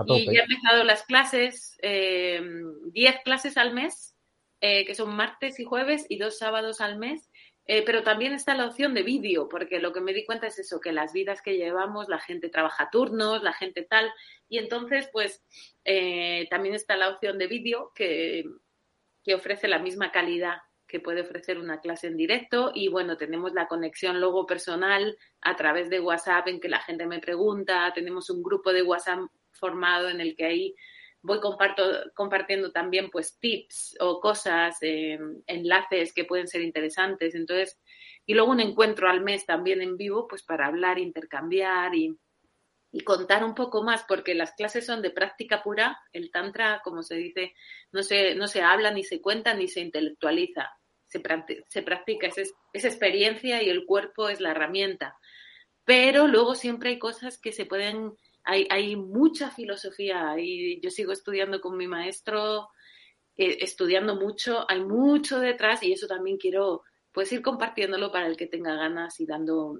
[0.07, 4.15] y ya he empezado las clases, 10 eh, clases al mes,
[4.61, 7.29] eh, que son martes y jueves y dos sábados al mes.
[7.65, 10.59] Eh, pero también está la opción de vídeo, porque lo que me di cuenta es
[10.59, 14.11] eso, que las vidas que llevamos, la gente trabaja turnos, la gente tal,
[14.49, 15.41] y entonces pues
[16.49, 18.43] también está la opción de vídeo que,
[19.23, 22.71] que ofrece la misma calidad que puede ofrecer una clase en directo.
[22.75, 27.07] Y bueno, tenemos la conexión luego personal a través de WhatsApp en que la gente
[27.07, 29.21] me pregunta, tenemos un grupo de WhatsApp
[29.53, 30.75] formado en el que ahí
[31.23, 31.83] voy comparto,
[32.13, 37.33] compartiendo también pues tips o cosas, eh, enlaces que pueden ser interesantes.
[37.33, 37.79] Entonces,
[38.25, 42.17] y luego un encuentro al mes también en vivo, pues para hablar, intercambiar y,
[42.91, 45.97] y contar un poco más, porque las clases son de práctica pura.
[46.11, 47.53] El tantra, como se dice,
[47.91, 50.69] no se, no se habla, ni se cuenta, ni se intelectualiza.
[51.07, 51.21] Se,
[51.67, 55.17] se practica, es, es experiencia y el cuerpo es la herramienta.
[55.85, 61.11] Pero luego siempre hay cosas que se pueden hay, hay mucha filosofía y yo sigo
[61.11, 62.69] estudiando con mi maestro,
[63.35, 68.35] eh, estudiando mucho, hay mucho detrás y eso también quiero pues ir compartiéndolo para el
[68.35, 69.77] que tenga ganas y dando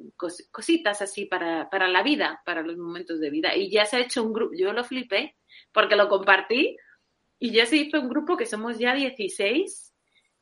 [0.52, 3.56] cositas así para, para la vida, para los momentos de vida.
[3.56, 5.36] Y ya se ha hecho un grupo, yo lo flipé
[5.72, 6.78] porque lo compartí
[7.40, 9.94] y ya se hizo un grupo que somos ya 16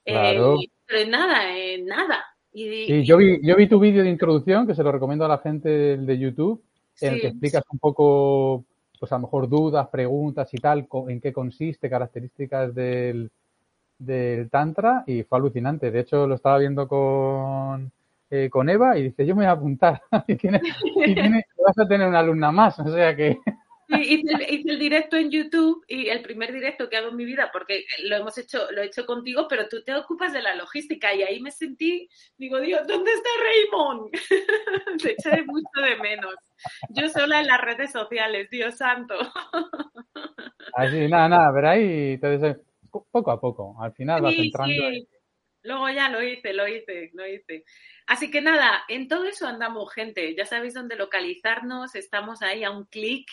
[0.04, 0.56] Claro.
[0.56, 2.24] Eh, pero nada, eh, nada.
[2.54, 5.30] Y, Sí, yo vi, yo vi tu vídeo de introducción, que se lo recomiendo a
[5.30, 6.64] la gente de YouTube,
[7.00, 8.66] en el que explicas un poco,
[9.00, 13.32] pues a lo mejor dudas, preguntas y tal, en qué consiste, características del,
[14.00, 15.92] del Tantra, y fue alucinante.
[15.92, 17.92] De hecho, lo estaba viendo con,
[18.32, 20.02] eh, con Eva y dice, yo me voy a apuntar.
[20.28, 20.62] y tienes,
[21.06, 23.40] y tienes- vas a tener una alumna más, o sea que...
[24.00, 27.26] Hice, el, hice el directo en YouTube y el primer directo que hago en mi
[27.26, 30.56] vida, porque lo hemos hecho, lo he hecho contigo, pero tú te ocupas de la
[30.56, 34.12] logística y ahí me sentí, digo, Dios, ¿dónde está Raymond?
[35.04, 36.36] Te eché mucho de menos.
[36.90, 39.16] Yo sola en las redes sociales, Dios santo.
[40.74, 42.58] Así, nada, nada, pero ahí te des-
[42.90, 44.74] poco a poco, al final vas Sí, entrando.
[44.92, 45.08] sí.
[45.64, 47.66] Luego ya lo hice, lo hice, lo hice.
[48.08, 50.34] Así que nada, en todo eso andamos, gente.
[50.36, 51.94] Ya sabéis dónde localizarnos.
[51.94, 53.28] Estamos ahí a un clic,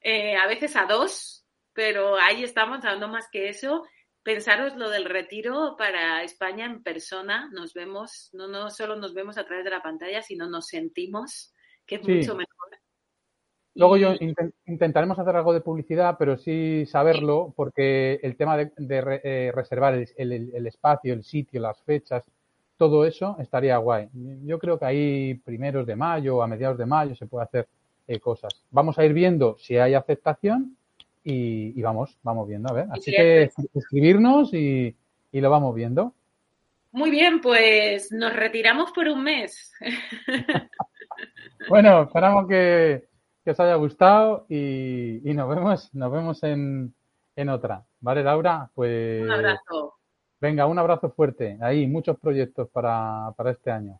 [0.00, 3.84] eh, a veces a dos, pero ahí estamos, a no más que eso.
[4.22, 7.48] Pensaros lo del retiro para España en persona.
[7.52, 11.54] Nos vemos, no, no solo nos vemos a través de la pantalla, sino nos sentimos,
[11.86, 12.12] que es Sí.
[12.12, 12.56] mucho mejor.
[13.76, 18.72] Luego yo inten- intentaremos hacer algo de publicidad, pero sí saberlo, porque el tema de,
[18.76, 22.24] de re- eh, reservar el, el- el espacio, el sitio, las fechas,
[22.76, 24.08] todo eso estaría guay.
[24.44, 27.68] Yo creo que ahí primeros de mayo, a mediados de mayo, se puede hacer
[28.10, 28.52] eh, cosas.
[28.70, 30.76] Vamos a ir viendo si hay aceptación
[31.22, 32.86] y, y vamos, vamos viendo, a ver.
[32.90, 34.96] Así Sí, que eso escribirnos y,
[35.30, 36.12] y lo vamos viendo.
[36.92, 39.72] Muy bien, pues nos retiramos por un mes.
[41.68, 43.08] Bueno, esperamos que,
[43.44, 46.94] que os haya gustado y, y nos vemos, nos vemos en,
[47.36, 47.84] en otra.
[48.00, 48.70] ¿Vale, Laura?
[48.74, 49.94] Pues Un abrazo.
[50.40, 51.58] venga, un abrazo fuerte.
[51.60, 53.98] Ahí, muchos proyectos para, para este año.